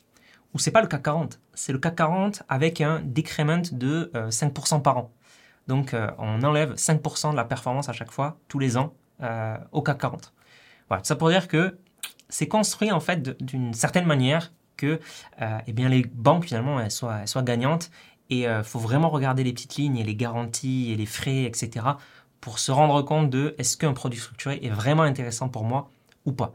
ou 0.54 0.60
c'est 0.60 0.72
pas 0.72 0.82
le 0.82 0.88
CAC 0.88 1.04
40, 1.04 1.40
c'est 1.54 1.74
le 1.74 1.80
CAC 1.80 1.96
40 1.96 2.44
avec 2.50 2.82
un 2.82 3.02
decrement 3.02 3.62
de 3.72 4.12
5% 4.14 4.76
euh, 4.76 4.80
par 4.80 4.98
an. 4.98 5.12
Donc 5.68 5.94
euh, 5.94 6.10
on 6.18 6.42
enlève 6.44 6.74
5% 6.74 7.32
de 7.32 7.36
la 7.36 7.46
performance 7.46 7.90
à 7.90 7.94
chaque 7.94 8.12
fois, 8.12 8.40
tous 8.48 8.60
les 8.60 8.78
ans, 8.78 8.94
euh, 9.22 9.58
au 9.72 9.82
CAC 9.82 10.00
40. 10.00 10.34
Voilà, 10.88 11.04
ça 11.04 11.16
pour 11.16 11.30
dire 11.30 11.48
que 11.48 11.78
c'est 12.30 12.48
construit 12.48 12.92
en 12.92 13.00
fait 13.00 13.42
d'une 13.44 13.74
certaine 13.74 14.06
manière 14.06 14.54
que 14.78 15.00
eh 15.66 15.74
bien, 15.74 15.90
les 15.90 16.04
banques 16.04 16.46
finalement 16.46 16.80
elles 16.80 16.92
soient, 16.92 17.26
soient 17.26 17.42
gagnantes 17.42 17.90
et 18.30 18.42
il 18.42 18.64
faut 18.64 18.80
vraiment 18.80 19.10
regarder 19.10 19.44
les 19.44 19.52
petites 19.52 19.76
lignes 19.76 19.98
et 19.98 20.04
les 20.04 20.16
garanties 20.16 20.92
et 20.92 20.96
les 20.96 21.08
frais, 21.08 21.44
etc. 21.44 21.86
pour 22.42 22.60
se 22.60 22.72
rendre 22.72 23.02
compte 23.02 23.32
de 23.32 23.56
est-ce 23.58 23.76
qu'un 23.76 23.94
produit 23.94 24.20
structuré 24.20 24.60
est 24.62 24.70
vraiment 24.70 25.02
intéressant 25.02 25.50
pour 25.50 25.64
moi 25.64 25.90
ou 26.26 26.32
pas. 26.32 26.54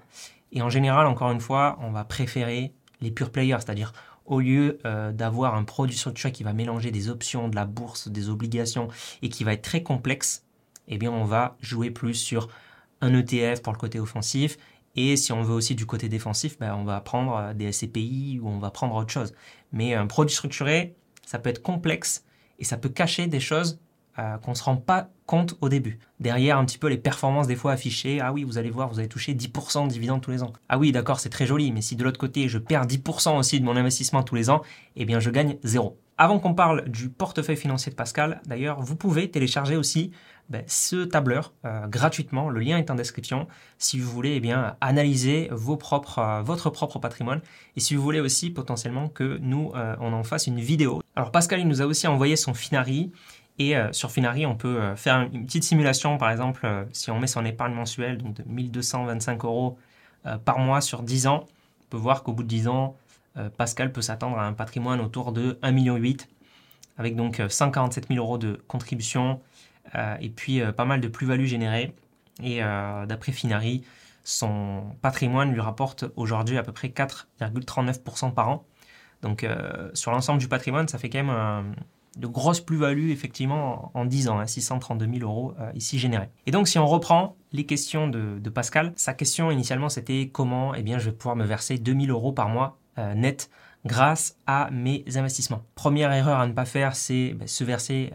Et 0.52 0.62
en 0.62 0.68
général, 0.68 1.07
encore 1.07 1.33
une 1.33 1.40
fois, 1.40 1.78
on 1.81 1.90
va 1.90 2.05
préférer 2.05 2.74
les 3.02 3.10
pure 3.10 3.30
players, 3.30 3.58
c'est-à-dire 3.60 3.92
au 4.24 4.40
lieu 4.40 4.78
euh, 4.84 5.12
d'avoir 5.12 5.54
un 5.54 5.64
produit 5.64 5.96
structuré 5.96 6.32
qui 6.32 6.44
va 6.44 6.52
mélanger 6.52 6.90
des 6.90 7.08
options, 7.08 7.48
de 7.48 7.56
la 7.56 7.66
bourse, 7.66 8.08
des 8.08 8.28
obligations 8.28 8.88
et 9.20 9.28
qui 9.28 9.44
va 9.44 9.52
être 9.52 9.62
très 9.62 9.82
complexe, 9.82 10.46
eh 10.88 10.96
bien 10.96 11.10
on 11.10 11.24
va 11.24 11.56
jouer 11.60 11.90
plus 11.90 12.14
sur 12.14 12.48
un 13.00 13.12
ETF 13.14 13.62
pour 13.62 13.72
le 13.72 13.78
côté 13.78 13.98
offensif 13.98 14.56
et 14.94 15.16
si 15.16 15.32
on 15.32 15.42
veut 15.42 15.54
aussi 15.54 15.74
du 15.74 15.86
côté 15.86 16.08
défensif, 16.08 16.58
ben, 16.58 16.74
on 16.74 16.84
va 16.84 17.00
prendre 17.00 17.36
euh, 17.36 17.54
des 17.54 17.72
SCPI 17.72 18.40
ou 18.42 18.48
on 18.48 18.58
va 18.58 18.70
prendre 18.70 18.94
autre 18.94 19.10
chose. 19.10 19.34
Mais 19.72 19.94
un 19.94 20.06
produit 20.06 20.34
structuré, 20.34 20.94
ça 21.26 21.38
peut 21.38 21.50
être 21.50 21.62
complexe 21.62 22.24
et 22.58 22.64
ça 22.64 22.76
peut 22.76 22.90
cacher 22.90 23.26
des 23.26 23.40
choses 23.40 23.80
euh, 24.18 24.37
qu'on 24.38 24.51
ne 24.51 24.57
se 24.57 24.62
rend 24.62 24.77
pas 24.77 25.09
compte 25.25 25.57
au 25.62 25.70
début. 25.70 25.98
Derrière, 26.20 26.59
un 26.59 26.66
petit 26.66 26.77
peu 26.77 26.88
les 26.88 26.98
performances 26.98 27.46
des 27.46 27.57
fois 27.57 27.72
affichées. 27.72 28.20
Ah 28.20 28.31
oui, 28.31 28.44
vous 28.44 28.59
allez 28.59 28.68
voir, 28.68 28.90
vous 28.90 28.98
allez 28.98 29.09
toucher 29.09 29.33
10% 29.33 29.85
de 29.87 29.88
dividendes 29.90 30.20
tous 30.20 30.31
les 30.31 30.42
ans. 30.42 30.53
Ah 30.68 30.79
oui, 30.79 30.92
d'accord, 30.92 31.18
c'est 31.18 31.31
très 31.31 31.46
joli, 31.46 31.72
mais 31.72 31.81
si 31.81 31.96
de 31.96 32.05
l'autre 32.05 32.18
côté, 32.18 32.46
je 32.46 32.59
perds 32.59 32.87
10% 32.87 33.38
aussi 33.38 33.59
de 33.59 33.64
mon 33.64 33.75
investissement 33.75 34.22
tous 34.22 34.35
les 34.35 34.51
ans, 34.51 34.61
eh 34.96 35.07
bien, 35.07 35.18
je 35.18 35.31
gagne 35.31 35.57
zéro. 35.62 35.98
Avant 36.18 36.38
qu'on 36.38 36.53
parle 36.53 36.87
du 36.90 37.09
portefeuille 37.09 37.57
financier 37.57 37.90
de 37.90 37.96
Pascal, 37.96 38.42
d'ailleurs, 38.44 38.83
vous 38.83 38.96
pouvez 38.96 39.31
télécharger 39.31 39.77
aussi 39.77 40.12
ben, 40.51 40.62
ce 40.66 41.05
tableur 41.05 41.55
euh, 41.64 41.87
gratuitement. 41.87 42.51
Le 42.51 42.61
lien 42.61 42.77
est 42.77 42.90
en 42.90 42.94
description 42.94 43.48
si 43.79 43.98
vous 43.98 44.11
voulez 44.11 44.35
eh 44.35 44.40
bien, 44.40 44.77
analyser 44.83 45.48
vos 45.51 45.79
propres, 45.79 46.18
euh, 46.18 46.42
votre 46.42 46.68
propre 46.68 46.98
patrimoine 46.98 47.40
et 47.77 47.81
si 47.81 47.94
vous 47.94 48.03
voulez 48.03 48.20
aussi 48.20 48.51
potentiellement 48.51 49.09
que 49.09 49.38
nous, 49.40 49.72
on 49.75 50.12
en 50.12 50.22
fasse 50.22 50.46
une 50.46 50.61
vidéo. 50.61 51.01
Alors 51.16 51.31
Pascal, 51.31 51.61
il 51.61 51.68
nous 51.68 51.81
a 51.81 51.87
aussi 51.87 52.07
envoyé 52.07 52.37
son 52.37 52.53
Finari 52.53 53.11
et 53.62 53.77
euh, 53.77 53.92
sur 53.92 54.11
Finari, 54.11 54.46
on 54.46 54.57
peut 54.57 54.81
euh, 54.81 54.96
faire 54.96 55.29
une 55.33 55.46
petite 55.46 55.64
simulation, 55.64 56.18
par 56.18 56.31
exemple, 56.31 56.62
euh, 56.64 56.85
si 56.92 57.11
on 57.11 57.18
met 57.18 57.27
son 57.27 57.44
épargne 57.44 57.75
mensuelle 57.75 58.18
de 58.18 58.42
1225 58.46 59.44
euros 59.44 59.79
par 60.44 60.61
mois 60.61 60.81
sur 60.81 61.03
10 61.03 61.27
ans. 61.27 61.48
On 61.81 61.85
peut 61.90 61.96
voir 61.96 62.22
qu'au 62.22 62.33
bout 62.33 62.44
de 62.44 62.48
10 62.48 62.68
ans, 62.68 62.96
Pascal 63.57 63.90
peut 63.90 64.03
s'attendre 64.03 64.38
à 64.38 64.46
un 64.46 64.53
patrimoine 64.53 65.01
autour 65.01 65.33
de 65.33 65.59
1,8 65.64 65.72
million, 65.72 66.01
avec 66.96 67.16
donc 67.16 67.42
147 67.48 68.07
000 68.07 68.25
euros 68.25 68.38
de 68.38 68.62
contribution 68.68 69.40
et 70.20 70.29
puis 70.31 70.61
pas 70.77 70.85
mal 70.85 71.01
de 71.01 71.09
plus-value 71.09 71.46
générée. 71.46 71.92
Et 72.40 72.61
d'après 72.61 73.33
Finari, 73.33 73.83
son 74.22 74.94
patrimoine 75.03 75.51
lui 75.51 75.61
rapporte 75.61 76.05
aujourd'hui 76.14 76.57
à 76.57 76.62
peu 76.62 76.70
près 76.70 76.87
4,39% 76.87 78.33
par 78.33 78.48
an. 78.48 78.64
Donc 79.22 79.44
sur 79.92 80.12
l'ensemble 80.12 80.38
du 80.38 80.46
patrimoine, 80.46 80.87
ça 80.87 80.98
fait 80.98 81.11
quand 81.11 81.25
même 81.25 81.75
de 82.16 82.27
grosses 82.27 82.61
plus-values 82.61 83.11
effectivement 83.11 83.90
en 83.94 84.05
10 84.05 84.29
ans, 84.29 84.46
632 84.46 85.05
hein, 85.05 85.11
000 85.18 85.31
euros 85.31 85.55
euh, 85.61 85.70
ici 85.75 85.98
générés. 85.98 86.29
Et 86.46 86.51
donc 86.51 86.68
si 86.68 86.79
on 86.79 86.87
reprend 86.87 87.37
les 87.53 87.64
questions 87.64 88.09
de, 88.09 88.51
Pascal, 88.51 88.92
sa 88.96 89.14
question 89.14 89.51
initialement 89.51 89.88
c'était 89.88 90.29
comment 90.33 90.75
eh 90.75 90.83
bien, 90.83 90.98
je 90.98 91.07
vais 91.07 91.16
pouvoir 91.16 91.37
me 91.37 91.44
verser 91.44 91.79
2000 91.79 92.11
euros 92.11 92.33
par 92.33 92.48
mois 92.48 92.79
euh, 92.98 93.14
net 93.14 93.51
grâce 93.87 94.37
à 94.46 94.70
mes 94.70 95.05
investissements? 95.16 95.62
Première 95.75 96.12
erreur 96.12 96.38
à 96.38 96.46
ne 96.46 96.53
pas 96.53 96.66
faire, 96.66 96.94
c'est 96.94 97.35
ben, 97.35 97.48
se 97.48 97.64
verser 97.64 98.12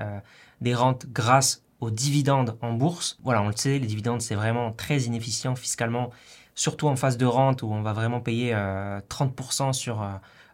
des 0.61 0.73
rentes 0.73 1.07
grâce 1.07 1.63
aux 1.81 1.91
dividendes 1.91 2.57
en 2.61 2.73
bourse. 2.73 3.19
Voilà, 3.23 3.41
on 3.41 3.47
le 3.47 3.55
sait, 3.55 3.77
les 3.77 3.87
dividendes, 3.87 4.21
c'est 4.21 4.35
vraiment 4.35 4.71
très 4.71 5.01
inefficient 5.01 5.55
fiscalement, 5.55 6.11
surtout 6.55 6.87
en 6.87 6.95
phase 6.95 7.17
de 7.17 7.25
rente 7.25 7.63
où 7.63 7.67
on 7.67 7.81
va 7.81 7.91
vraiment 7.91 8.21
payer 8.21 8.53
30% 8.53 9.73
sur 9.73 10.01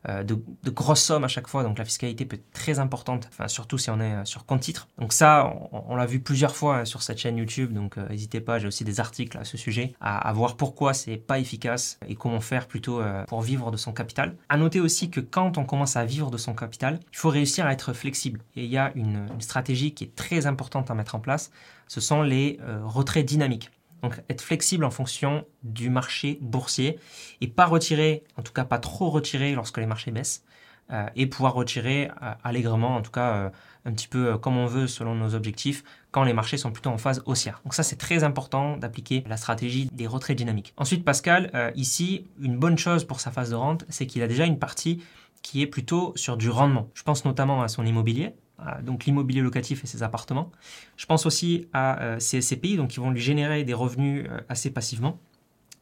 euh, 0.10 0.24
de, 0.24 0.38
grosses 0.70 1.04
sommes 1.04 1.24
à 1.24 1.28
chaque 1.28 1.48
fois, 1.48 1.64
donc 1.64 1.78
la 1.78 1.86
fiscalité 1.86 2.26
peut 2.26 2.36
être 2.36 2.52
très 2.52 2.80
importante, 2.80 3.28
enfin, 3.32 3.48
surtout 3.48 3.78
si 3.78 3.90
on 3.90 4.00
est 4.00 4.14
euh, 4.14 4.26
sur 4.26 4.46
compte 4.46 4.62
titre. 4.62 4.88
Donc 4.98 5.14
ça, 5.14 5.54
on, 5.72 5.96
l'a 5.96 6.06
vu 6.06 6.20
plusieurs 6.20 6.56
fois 6.56 6.80
hein, 6.80 6.86
sur 6.86 7.04
cette 7.04 7.20
chaîne 7.20 7.38
YouTube, 7.38 7.74
donc 7.74 7.98
euh, 7.98 8.08
n'hésitez 8.10 8.42
pas, 8.42 8.60
j'ai 8.60 8.68
aussi 8.68 8.84
des 8.84 9.00
articles 9.00 9.38
à 9.38 9.46
ce 9.46 9.58
sujet, 9.58 9.94
à, 10.02 10.32
voir 10.34 10.58
pourquoi 10.58 10.94
c'est 10.94 11.18
pas 11.18 11.40
efficace 11.40 12.00
et 12.08 12.16
comment 12.16 12.42
faire 12.42 12.68
plutôt 12.68 13.02
pour 13.28 13.42
vivre 13.42 13.72
de 13.72 13.78
son 13.78 13.94
capital. 13.94 14.36
À 14.50 14.58
noter 14.58 14.80
aussi 14.80 15.10
que 15.10 15.20
quand 15.20 15.58
on 15.58 15.66
commence 15.66 15.96
à 15.96 16.06
vivre 16.06 16.32
de 16.32 16.38
son 16.38 16.54
capital, 16.54 17.00
il 17.12 17.18
faut 17.18 17.30
réussir 17.30 17.66
à 17.66 17.72
être 17.72 17.94
flexible. 17.94 18.42
Et 18.56 18.64
il 18.64 18.72
y 18.72 18.78
a 18.78 18.92
une, 18.96 19.28
stratégie 19.40 19.94
qui 19.94 20.04
est 20.06 20.16
très 20.16 20.48
importante 20.48 20.90
à 20.90 20.96
mettre 20.96 21.16
en 21.16 21.20
place, 21.20 21.52
ce 21.88 22.02
sont 22.02 22.22
les 22.24 22.60
retraits 22.84 23.26
dynamiques. 23.26 23.70
Donc 24.04 24.22
être 24.30 24.42
flexible 24.42 24.84
en 24.84 24.92
fonction 24.92 25.46
du 25.64 25.90
marché 25.90 26.38
boursier 26.42 27.00
et 27.42 27.48
pas 27.48 27.66
retirer, 27.66 28.24
en 28.38 28.44
tout 28.44 28.52
cas 28.52 28.66
pas 28.66 28.78
trop 28.78 29.10
retirer 29.10 29.56
lorsque 29.56 29.78
les 29.78 29.86
marchés 29.86 30.12
baissent 30.12 30.44
euh, 30.92 31.08
et 31.16 31.26
pouvoir 31.26 31.54
retirer 31.54 32.12
euh, 32.22 32.34
allègrement, 32.44 32.98
en 32.98 33.02
tout 33.02 33.12
cas 33.12 33.34
euh, 33.34 33.50
un 33.86 33.94
petit 33.94 34.10
peu 34.10 34.38
comme 34.38 34.58
on 34.58 34.66
veut 34.66 34.88
selon 34.88 35.16
nos 35.16 35.34
objectifs 35.34 35.86
quand 36.12 36.24
les 36.24 36.34
marchés 36.34 36.58
sont 36.58 36.72
plutôt 36.72 36.90
en 36.90 36.98
phase 36.98 37.24
haussière. 37.26 37.62
Donc 37.64 37.74
ça 37.74 37.84
c'est 37.84 37.96
très 37.96 38.26
important 38.26 38.76
d'appliquer 38.76 39.24
la 39.28 39.38
stratégie 39.38 39.90
des 39.94 40.06
retraits 40.06 40.38
dynamiques. 40.38 40.74
Ensuite 40.76 41.06
Pascal, 41.06 41.72
ici 41.76 42.28
une 42.42 42.58
bonne 42.58 42.78
chose 42.78 43.06
pour 43.06 43.22
sa 43.22 43.32
phase 43.32 43.52
de 43.52 43.56
rente, 43.56 43.86
c'est 43.88 44.06
qu'il 44.06 44.22
a 44.22 44.28
déjà 44.28 44.46
une 44.46 44.60
partie 44.60 45.02
qui 45.42 45.62
est 45.62 45.68
plutôt 45.68 46.14
sur 46.16 46.36
du 46.36 46.50
rendement. 46.50 46.90
Je 46.94 47.04
pense 47.04 47.24
notamment 47.24 47.62
à 47.62 47.70
son 47.70 47.86
immobilier 47.86 48.36
donc 48.84 49.06
l'immobilier 49.06 49.42
locatif 49.42 49.84
et 49.84 49.88
ses 49.88 50.04
appartements. 50.04 50.52
Je 50.98 51.06
pense 51.06 51.26
aussi 51.26 51.68
à 51.74 52.02
euh, 52.02 52.20
ces 52.20 52.42
SCPI, 52.42 52.78
donc 52.78 52.92
qui 52.92 53.00
vont 53.00 53.12
lui 53.12 53.22
générer 53.22 53.64
des 53.64 53.74
revenus 53.74 54.26
euh, 54.30 54.40
assez 54.50 54.72
passivement. 54.72 55.20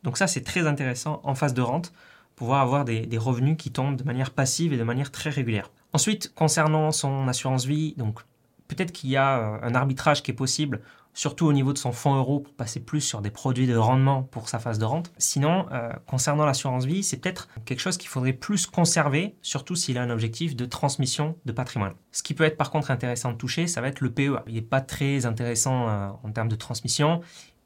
Donc 0.03 0.17
ça, 0.17 0.27
c'est 0.27 0.41
très 0.41 0.65
intéressant 0.65 1.21
en 1.23 1.36
phase 1.36 1.53
de 1.53 1.62
rente, 1.62 1.93
pouvoir 2.36 2.62
avoir 2.62 2.86
des, 2.86 3.05
des, 3.05 3.17
revenus 3.17 3.55
qui 3.57 3.71
tombent 3.71 3.97
de 3.97 4.03
manière 4.03 4.31
passive 4.31 4.73
et 4.73 4.77
de 4.77 4.84
manière 4.84 5.12
très 5.12 5.29
régulière. 5.29 5.69
Ensuite, 5.93 6.34
concernant 6.34 6.91
son 6.91 7.27
assurance 7.27 7.65
vie, 7.65 7.93
donc 7.97 8.21
peut-être 8.67 8.91
qu'il 8.91 9.10
y 9.10 9.17
a 9.17 9.39
euh, 9.39 9.60
un 9.62 9.75
arbitrage 9.75 10.23
qui 10.23 10.31
est 10.31 10.36
possible 10.36 10.81
surtout 11.13 11.45
au 11.45 11.54
niveau 11.54 11.74
de 11.74 11.78
son 11.78 11.91
fonds 11.91 12.15
euro 12.15 12.39
pour 12.39 12.54
passer 12.54 12.80
plus 12.80 13.02
sur 13.02 13.21
des 13.21 13.32
produits 13.32 13.67
de 13.67 13.76
rendement 13.76 14.24
pour 14.24 14.50
sa 14.50 14.60
phase 14.60 14.80
de 14.80 14.86
rente. 14.86 15.12
Sinon, 15.17 15.65
euh, 15.71 15.91
concernant 16.08 16.45
l'assurance 16.45 16.86
vie, 16.86 17.04
c'est 17.04 17.17
peut-être 17.17 17.47
quelque 17.65 17.80
chose 17.80 17.97
qu'il 17.97 18.10
faudrait 18.10 18.34
plus 18.34 18.65
conserver, 18.65 19.36
surtout 19.41 19.76
s'il 19.76 19.97
a 19.97 20.02
un 20.02 20.10
objectif 20.10 20.56
de 20.56 20.65
transmission 20.65 21.36
de 21.45 21.52
patrimoine. 21.52 21.93
Ce 22.12 22.24
qui 22.24 22.34
peut 22.34 22.43
être 22.43 22.58
par 22.58 22.71
contre 22.71 22.91
intéressant 22.91 23.32
de 23.32 23.38
toucher, 23.38 23.67
ça 23.67 23.82
va 23.82 23.88
être 23.88 24.02
le 24.02 24.12
PEA. 24.12 24.43
Il 24.47 24.56
n'est 24.56 24.62
pas 24.62 24.82
très 24.82 25.26
intéressant 25.26 25.88
euh, 25.88 26.10
en 26.24 26.32
termes 26.32 26.50
de 26.50 26.56
transmission 26.56 27.21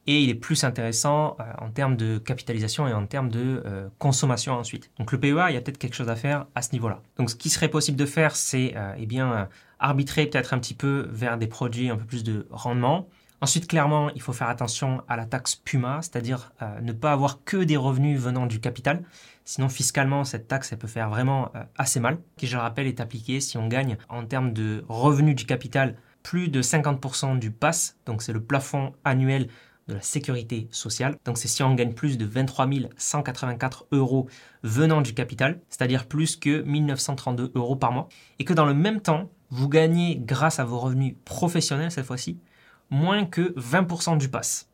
et 0.08 0.22
il 0.22 0.30
est 0.30 0.36
plus 0.36 0.64
intéressant 0.64 1.36
euh, 1.40 1.44
en 1.60 1.70
termes 1.72 1.98
de 1.98 2.18
capitalisation 2.20 2.88
et 2.88 2.94
en 2.94 3.06
termes 3.06 3.30
de 3.30 3.64
consommation 4.00 4.54
ensuite. 4.54 4.92
Donc 5.00 5.12
le 5.12 5.20
PEA, 5.20 5.50
il 5.50 5.54
y 5.54 5.58
a 5.58 5.62
peut-être 5.62 5.78
quelque 5.78 5.96
chose 5.96 6.10
à 6.10 6.16
faire 6.16 6.46
à 6.56 6.62
ce 6.62 6.72
niveau-là. 6.74 7.02
Donc 7.18 7.30
ce 7.30 7.36
qui 7.36 7.50
serait 7.50 7.70
possible 7.70 7.98
de 7.98 8.06
faire, 8.06 8.36
c'est 8.36 8.76
eh 8.98 9.06
bien 9.06 9.50
arbitrer 9.80 10.28
peut-être 10.28 10.54
un 10.54 10.60
petit 10.60 10.74
peu 10.74 11.08
vers 11.12 11.38
des 11.38 11.48
produits 11.48 11.90
un 11.90 11.98
peu 11.98 12.06
plus 12.06 12.24
de 12.24 12.48
rendement 12.50 13.08
Ensuite, 13.46 13.68
clairement, 13.68 14.10
il 14.16 14.24
faut 14.24 14.34
faire 14.34 14.50
attention 14.50 15.04
à 15.08 15.16
la 15.16 15.28
taxe 15.28 15.56
PUMA, 15.56 16.00
c'est-à-dire 16.02 16.52
euh, 16.64 16.82
ne 16.82 16.94
pas 16.94 17.12
avoir 17.12 17.44
que 17.44 17.58
des 17.58 17.78
revenus 17.78 18.20
venant 18.20 18.48
du 18.48 18.60
capital. 18.60 19.04
Sinon, 19.44 19.70
fiscalement, 19.70 20.24
cette 20.24 20.48
taxe, 20.48 20.72
elle 20.72 20.80
peut 20.80 20.88
faire 20.88 21.12
vraiment 21.12 21.52
euh, 21.56 21.62
assez 21.78 22.00
mal. 22.00 22.18
Qui, 22.38 22.48
je 22.48 22.56
le 22.56 22.64
rappelle, 22.64 22.88
est 22.88 23.00
appliquée 23.00 23.40
si 23.42 23.60
on 23.60 23.68
gagne 23.68 23.98
en 24.10 24.26
termes 24.26 24.52
de 24.52 24.84
revenus 24.90 25.36
du 25.36 25.46
capital 25.46 25.96
plus 26.24 26.50
de 26.50 26.64
50% 26.64 27.38
du 27.38 27.52
PAS, 27.52 27.98
donc 28.08 28.24
c'est 28.24 28.34
le 28.34 28.42
plafond 28.42 28.94
annuel 29.04 29.48
de 29.88 29.94
la 29.94 30.02
sécurité 30.02 30.68
sociale. 30.72 31.16
Donc 31.24 31.38
c'est 31.38 31.48
si 31.48 31.62
on 31.62 31.76
gagne 31.76 31.94
plus 31.94 32.18
de 32.18 32.26
23 32.26 32.68
184 32.98 33.86
euros 33.92 34.28
venant 34.64 35.02
du 35.02 35.14
capital, 35.14 35.62
c'est-à-dire 35.70 36.08
plus 36.08 36.36
que 36.36 36.64
1932 36.64 37.52
euros 37.54 37.76
par 37.76 37.92
mois, 37.92 38.10
et 38.40 38.44
que 38.44 38.54
dans 38.54 38.66
le 38.66 38.74
même 38.74 39.02
temps, 39.02 39.30
vous 39.52 39.70
gagnez 39.70 40.18
grâce 40.20 40.58
à 40.58 40.66
vos 40.66 40.80
revenus 40.80 41.14
professionnels 41.26 41.92
cette 41.92 42.08
fois-ci, 42.08 42.40
moins 42.90 43.26
que 43.26 43.54
20% 43.60 44.18
du 44.18 44.30
pass. 44.30 44.70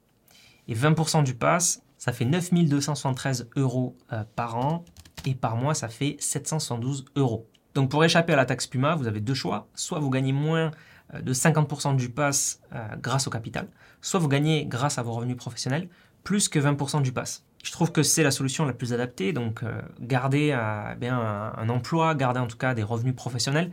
Et 0.67 0.75
20% 0.75 1.23
du 1.23 1.35
pass, 1.35 1.81
ça 1.97 2.13
fait 2.13 2.25
9273 2.25 3.49
euros 3.55 3.95
euh, 4.11 4.23
par 4.35 4.57
an 4.57 4.85
et 5.25 5.35
par 5.35 5.55
mois, 5.55 5.75
ça 5.75 5.87
fait 5.87 6.15
772 6.19 7.05
euros. 7.15 7.47
Donc 7.75 7.91
pour 7.91 8.03
échapper 8.03 8.33
à 8.33 8.35
la 8.35 8.45
taxe 8.45 8.67
Puma, 8.67 8.95
vous 8.95 9.07
avez 9.07 9.19
deux 9.19 9.33
choix. 9.33 9.67
Soit 9.75 9.99
vous 9.99 10.09
gagnez 10.09 10.33
moins 10.33 10.71
euh, 11.13 11.21
de 11.21 11.33
50% 11.33 11.95
du 11.95 12.09
pass 12.09 12.61
euh, 12.73 12.87
grâce 12.99 13.27
au 13.27 13.29
capital, 13.29 13.67
soit 14.01 14.19
vous 14.19 14.27
gagnez 14.27 14.65
grâce 14.65 14.97
à 14.97 15.03
vos 15.03 15.11
revenus 15.11 15.37
professionnels 15.37 15.89
plus 16.23 16.49
que 16.49 16.57
20% 16.57 17.03
du 17.03 17.11
pass. 17.11 17.45
Je 17.63 17.71
trouve 17.71 17.91
que 17.91 18.01
c'est 18.01 18.23
la 18.23 18.31
solution 18.31 18.65
la 18.65 18.73
plus 18.73 18.93
adaptée, 18.93 19.33
donc 19.33 19.63
garder 19.99 20.51
un, 20.51 20.97
un, 20.99 21.69
emploi, 21.69 22.15
garder 22.15 22.39
en 22.39 22.47
tout 22.47 22.57
cas 22.57 22.73
des 22.73 22.81
revenus 22.81 23.15
professionnels 23.15 23.71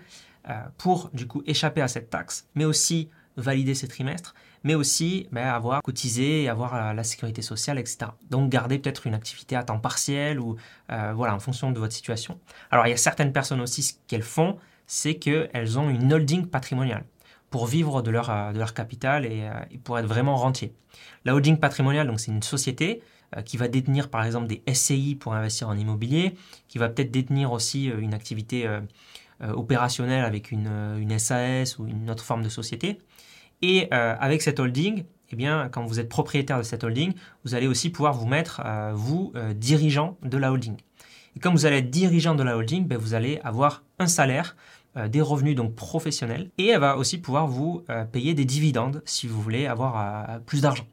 pour 0.77 1.09
du 1.15 1.27
coup 1.27 1.43
échapper 1.47 1.81
à 1.81 1.89
cette 1.89 2.11
taxe, 2.11 2.47
mais 2.55 2.67
aussi 2.67 3.09
valider 3.39 3.75
ses 3.75 3.89
trimestres, 3.89 4.35
mais 4.65 4.75
aussi 4.75 5.29
ben, 5.33 5.47
avoir 5.47 5.83
cotisé, 5.83 6.49
avoir 6.49 6.95
la, 6.95 7.05
sécurité 7.05 7.43
sociale, 7.43 7.79
etc. 7.79 8.11
Donc 8.31 8.51
garder 8.51 8.79
peut-être 8.79 9.07
une 9.07 9.15
activité 9.15 9.57
à 9.57 9.63
temps 9.63 9.79
partiel 9.79 10.41
ou 10.41 10.57
euh, 10.91 11.13
voilà 11.15 11.35
en 11.35 11.39
fonction 11.39 11.71
de 11.71 11.79
votre 11.79 11.93
situation. 11.93 12.39
Alors 12.71 12.87
il 12.87 12.91
y 12.91 12.93
a 12.93 12.97
certaines 12.97 13.33
personnes 13.33 13.61
aussi 13.61 13.83
ce 13.83 13.95
qu'elles 14.09 14.23
font, 14.23 14.59
c'est 14.87 15.15
qu'elles 15.15 15.79
ont 15.79 15.89
une 15.89 16.13
holding 16.13 16.47
patrimoniale 16.47 17.05
pour 17.51 17.67
vivre 17.67 18.03
de 18.03 18.11
leur, 18.11 18.31
euh, 18.31 18.53
de 18.53 18.59
leur 18.59 18.75
capital 18.75 19.25
et, 19.25 19.45
euh, 19.45 19.53
et, 19.71 19.79
pour 19.79 19.99
être 19.99 20.07
vraiment 20.07 20.37
rentier. 20.37 20.75
La 21.25 21.35
holding 21.35 21.59
patrimoniale, 21.59 22.07
donc 22.07 22.21
c'est 22.21 22.33
une 22.33 22.43
société 22.43 23.03
qui 23.45 23.59
va 23.59 23.69
détenir 23.69 24.09
par 24.09 24.25
exemple 24.25 24.47
des 24.47 24.63
SCI 24.73 25.15
pour 25.15 25.35
investir 25.35 25.69
en 25.69 25.77
immobilier, 25.77 26.35
qui 26.67 26.79
va 26.79 26.89
peut-être 26.89 27.11
détenir 27.11 27.53
aussi 27.53 27.85
une 27.85 28.15
activité 28.15 28.67
opérationnelle 29.43 30.25
avec 30.25 30.51
une 30.51 31.19
SAS 31.19 31.79
ou 31.79 31.87
une 31.87 32.11
autre 32.11 32.25
forme 32.25 32.43
de 32.43 32.49
société. 32.49 32.99
Et 33.63 33.89
euh, 33.93 34.15
avec 34.19 34.43
cette 34.43 34.61
holding, 34.61 35.05
eh 35.31 35.37
bien, 35.37 35.69
quand 35.71 35.85
vous 35.85 36.01
êtes 36.01 36.09
propriétaire 36.09 36.59
de 36.59 36.63
cette 36.63 36.85
holding, 36.85 37.13
vous 37.45 37.55
allez 37.55 37.67
aussi 37.67 37.91
pouvoir 37.91 38.15
vous 38.15 38.27
mettre, 38.27 38.63
euh, 38.65 38.93
vous, 38.95 39.33
euh, 39.35 39.53
dirigeant 39.53 40.17
de 40.23 40.37
la 40.39 40.53
holding. 40.53 40.77
Et 41.37 41.41
comme 41.41 41.55
vous 41.55 41.67
allez 41.67 41.79
être 41.79 41.91
dirigeant 41.91 42.35
de 42.35 42.43
la 42.43 42.57
holding, 42.57 42.87
ben, 42.87 42.99
vous 42.99 43.15
allez 43.15 43.41
avoir 43.45 43.83
un 43.99 44.07
salaire, 44.07 44.57
des 45.11 45.21
revenus 45.21 45.55
donc 45.55 45.77
professionnels, 45.77 46.51
et 46.59 46.69
elle 46.69 46.81
va 46.81 46.97
aussi 46.97 47.19
pouvoir 47.19 47.47
vous 47.47 47.85
payer 48.11 48.35
des 48.35 48.45
dividendes 48.45 49.01
si 49.05 49.29
vous 49.29 49.41
voulez 49.41 49.69
avoir 49.69 50.41
plus 50.41 50.63
d'argent. 50.63 50.87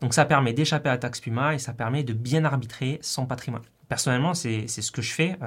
Donc 0.00 0.14
ça 0.14 0.24
permet 0.24 0.52
d'échapper 0.52 0.88
à 0.88 0.92
la 0.92 0.98
taxe 0.98 1.20
PUMA 1.20 1.54
et 1.54 1.58
ça 1.58 1.72
permet 1.72 2.02
de 2.02 2.12
bien 2.12 2.44
arbitrer 2.44 2.98
son 3.02 3.26
patrimoine. 3.26 3.62
Personnellement, 3.88 4.34
c'est 4.34 4.66
ce 4.66 4.90
que 4.90 5.02
je 5.02 5.12
fais. 5.12 5.38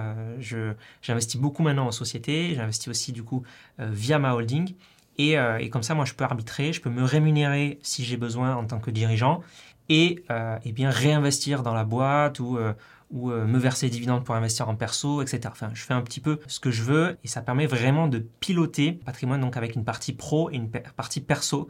j'investis 1.01 1.41
beaucoup 1.41 1.63
maintenant 1.63 1.88
en 1.88 1.91
société, 1.91 2.53
j'investis 2.56 2.88
aussi 2.88 3.12
du 3.12 3.23
coup 3.23 3.43
via 3.79 4.17
ma 4.17 4.34
holding. 4.34 4.75
Euh, 5.19 5.58
et, 5.58 5.69
comme 5.69 5.84
ça, 5.84 5.95
moi, 5.95 6.06
je 6.06 6.13
peux 6.13 6.23
arbitrer, 6.23 6.73
je 6.73 6.82
peux 6.82 6.89
me 6.89 7.04
rémunérer 7.04 7.80
si 7.82 8.04
j'ai 8.04 8.17
besoin 8.17 8.56
en 8.56 8.65
tant 8.65 8.80
que 8.80 8.91
dirigeant 8.91 9.41
et, 9.89 10.23
euh, 10.32 10.58
bien 10.73 10.89
réinvestir 10.89 11.63
dans 11.63 11.73
la 11.73 11.84
boîte 11.84 12.39
ou, 12.39 12.58
euh, 12.58 12.73
ou 13.12 13.30
me 13.30 13.60
verser 13.60 13.88
des 13.88 13.91
dividendes 13.91 14.23
pour 14.23 14.34
investir 14.34 14.69
en 14.69 14.76
perso, 14.76 15.21
etc. 15.21 15.41
Enfin, 15.47 15.69
je 15.73 15.84
fais 15.84 15.93
un 15.93 16.02
petit 16.02 16.19
peu 16.19 16.39
ce 16.47 16.60
que 16.60 16.71
je 16.71 16.82
veux 16.82 17.17
et 17.23 17.28
ça 17.28 17.41
permet 17.41 17.67
vraiment 17.67 18.08
de 18.08 18.19
piloter 18.39 18.91
le 18.91 19.06
patrimoine 19.06 19.39
donc 19.39 19.56
avec 19.56 19.76
une 19.76 19.84
partie 19.84 20.13
pro 20.13 20.49
et 20.49 20.56
une 20.56 20.69
partie 20.69 21.21
perso 21.21 21.69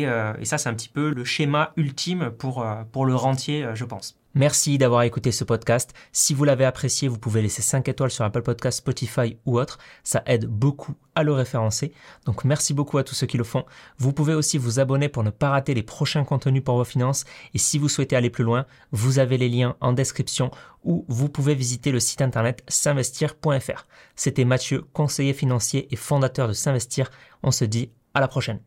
Et, 0.00 0.40
et 0.40 0.44
ça, 0.44 0.58
c'est 0.58 0.68
un 0.68 0.74
petit 0.74 0.88
peu 0.88 1.10
le 1.10 1.24
schéma 1.24 1.72
ultime 1.76 2.30
pour, 2.30 2.66
pour 2.92 3.06
le 3.06 3.14
rentier, 3.14 3.66
je 3.74 3.84
pense. 3.84 4.16
Merci 4.36 4.78
d'avoir 4.78 5.02
écouté 5.02 5.30
ce 5.30 5.44
podcast. 5.44 5.94
Si 6.10 6.34
vous 6.34 6.42
l'avez 6.42 6.64
apprécié, 6.64 7.06
vous 7.06 7.18
pouvez 7.18 7.40
laisser 7.40 7.62
5 7.62 7.88
étoiles 7.88 8.10
sur 8.10 8.24
Apple 8.24 8.42
Podcast, 8.42 8.78
Spotify 8.78 9.36
ou 9.46 9.60
autre. 9.60 9.78
Ça 10.02 10.24
aide 10.26 10.46
beaucoup 10.46 10.94
à 11.14 11.22
le 11.22 11.32
référencer. 11.32 11.92
Donc 12.24 12.42
merci 12.42 12.74
beaucoup 12.74 12.98
à 12.98 13.04
tous 13.04 13.14
ceux 13.14 13.28
qui 13.28 13.38
le 13.38 13.44
font. 13.44 13.64
Vous 13.96 14.12
pouvez 14.12 14.34
aussi 14.34 14.58
vous 14.58 14.80
abonner 14.80 15.08
pour 15.08 15.22
ne 15.22 15.30
pas 15.30 15.50
rater 15.50 15.72
les 15.72 15.84
prochains 15.84 16.24
contenus 16.24 16.64
pour 16.64 16.76
vos 16.76 16.84
finances. 16.84 17.24
Et 17.54 17.58
si 17.58 17.78
vous 17.78 17.88
souhaitez 17.88 18.16
aller 18.16 18.28
plus 18.28 18.42
loin, 18.42 18.66
vous 18.90 19.20
avez 19.20 19.38
les 19.38 19.48
liens 19.48 19.76
en 19.80 19.92
description 19.92 20.50
ou 20.82 21.04
vous 21.06 21.28
pouvez 21.28 21.54
visiter 21.54 21.92
le 21.92 22.00
site 22.00 22.20
internet 22.20 22.64
s'investir.fr. 22.66 23.86
C'était 24.16 24.44
Mathieu, 24.44 24.84
conseiller 24.92 25.32
financier 25.32 25.86
et 25.92 25.96
fondateur 25.96 26.48
de 26.48 26.54
S'investir. 26.54 27.12
On 27.44 27.52
se 27.52 27.64
dit 27.64 27.92
à 28.14 28.20
la 28.20 28.26
prochaine. 28.26 28.58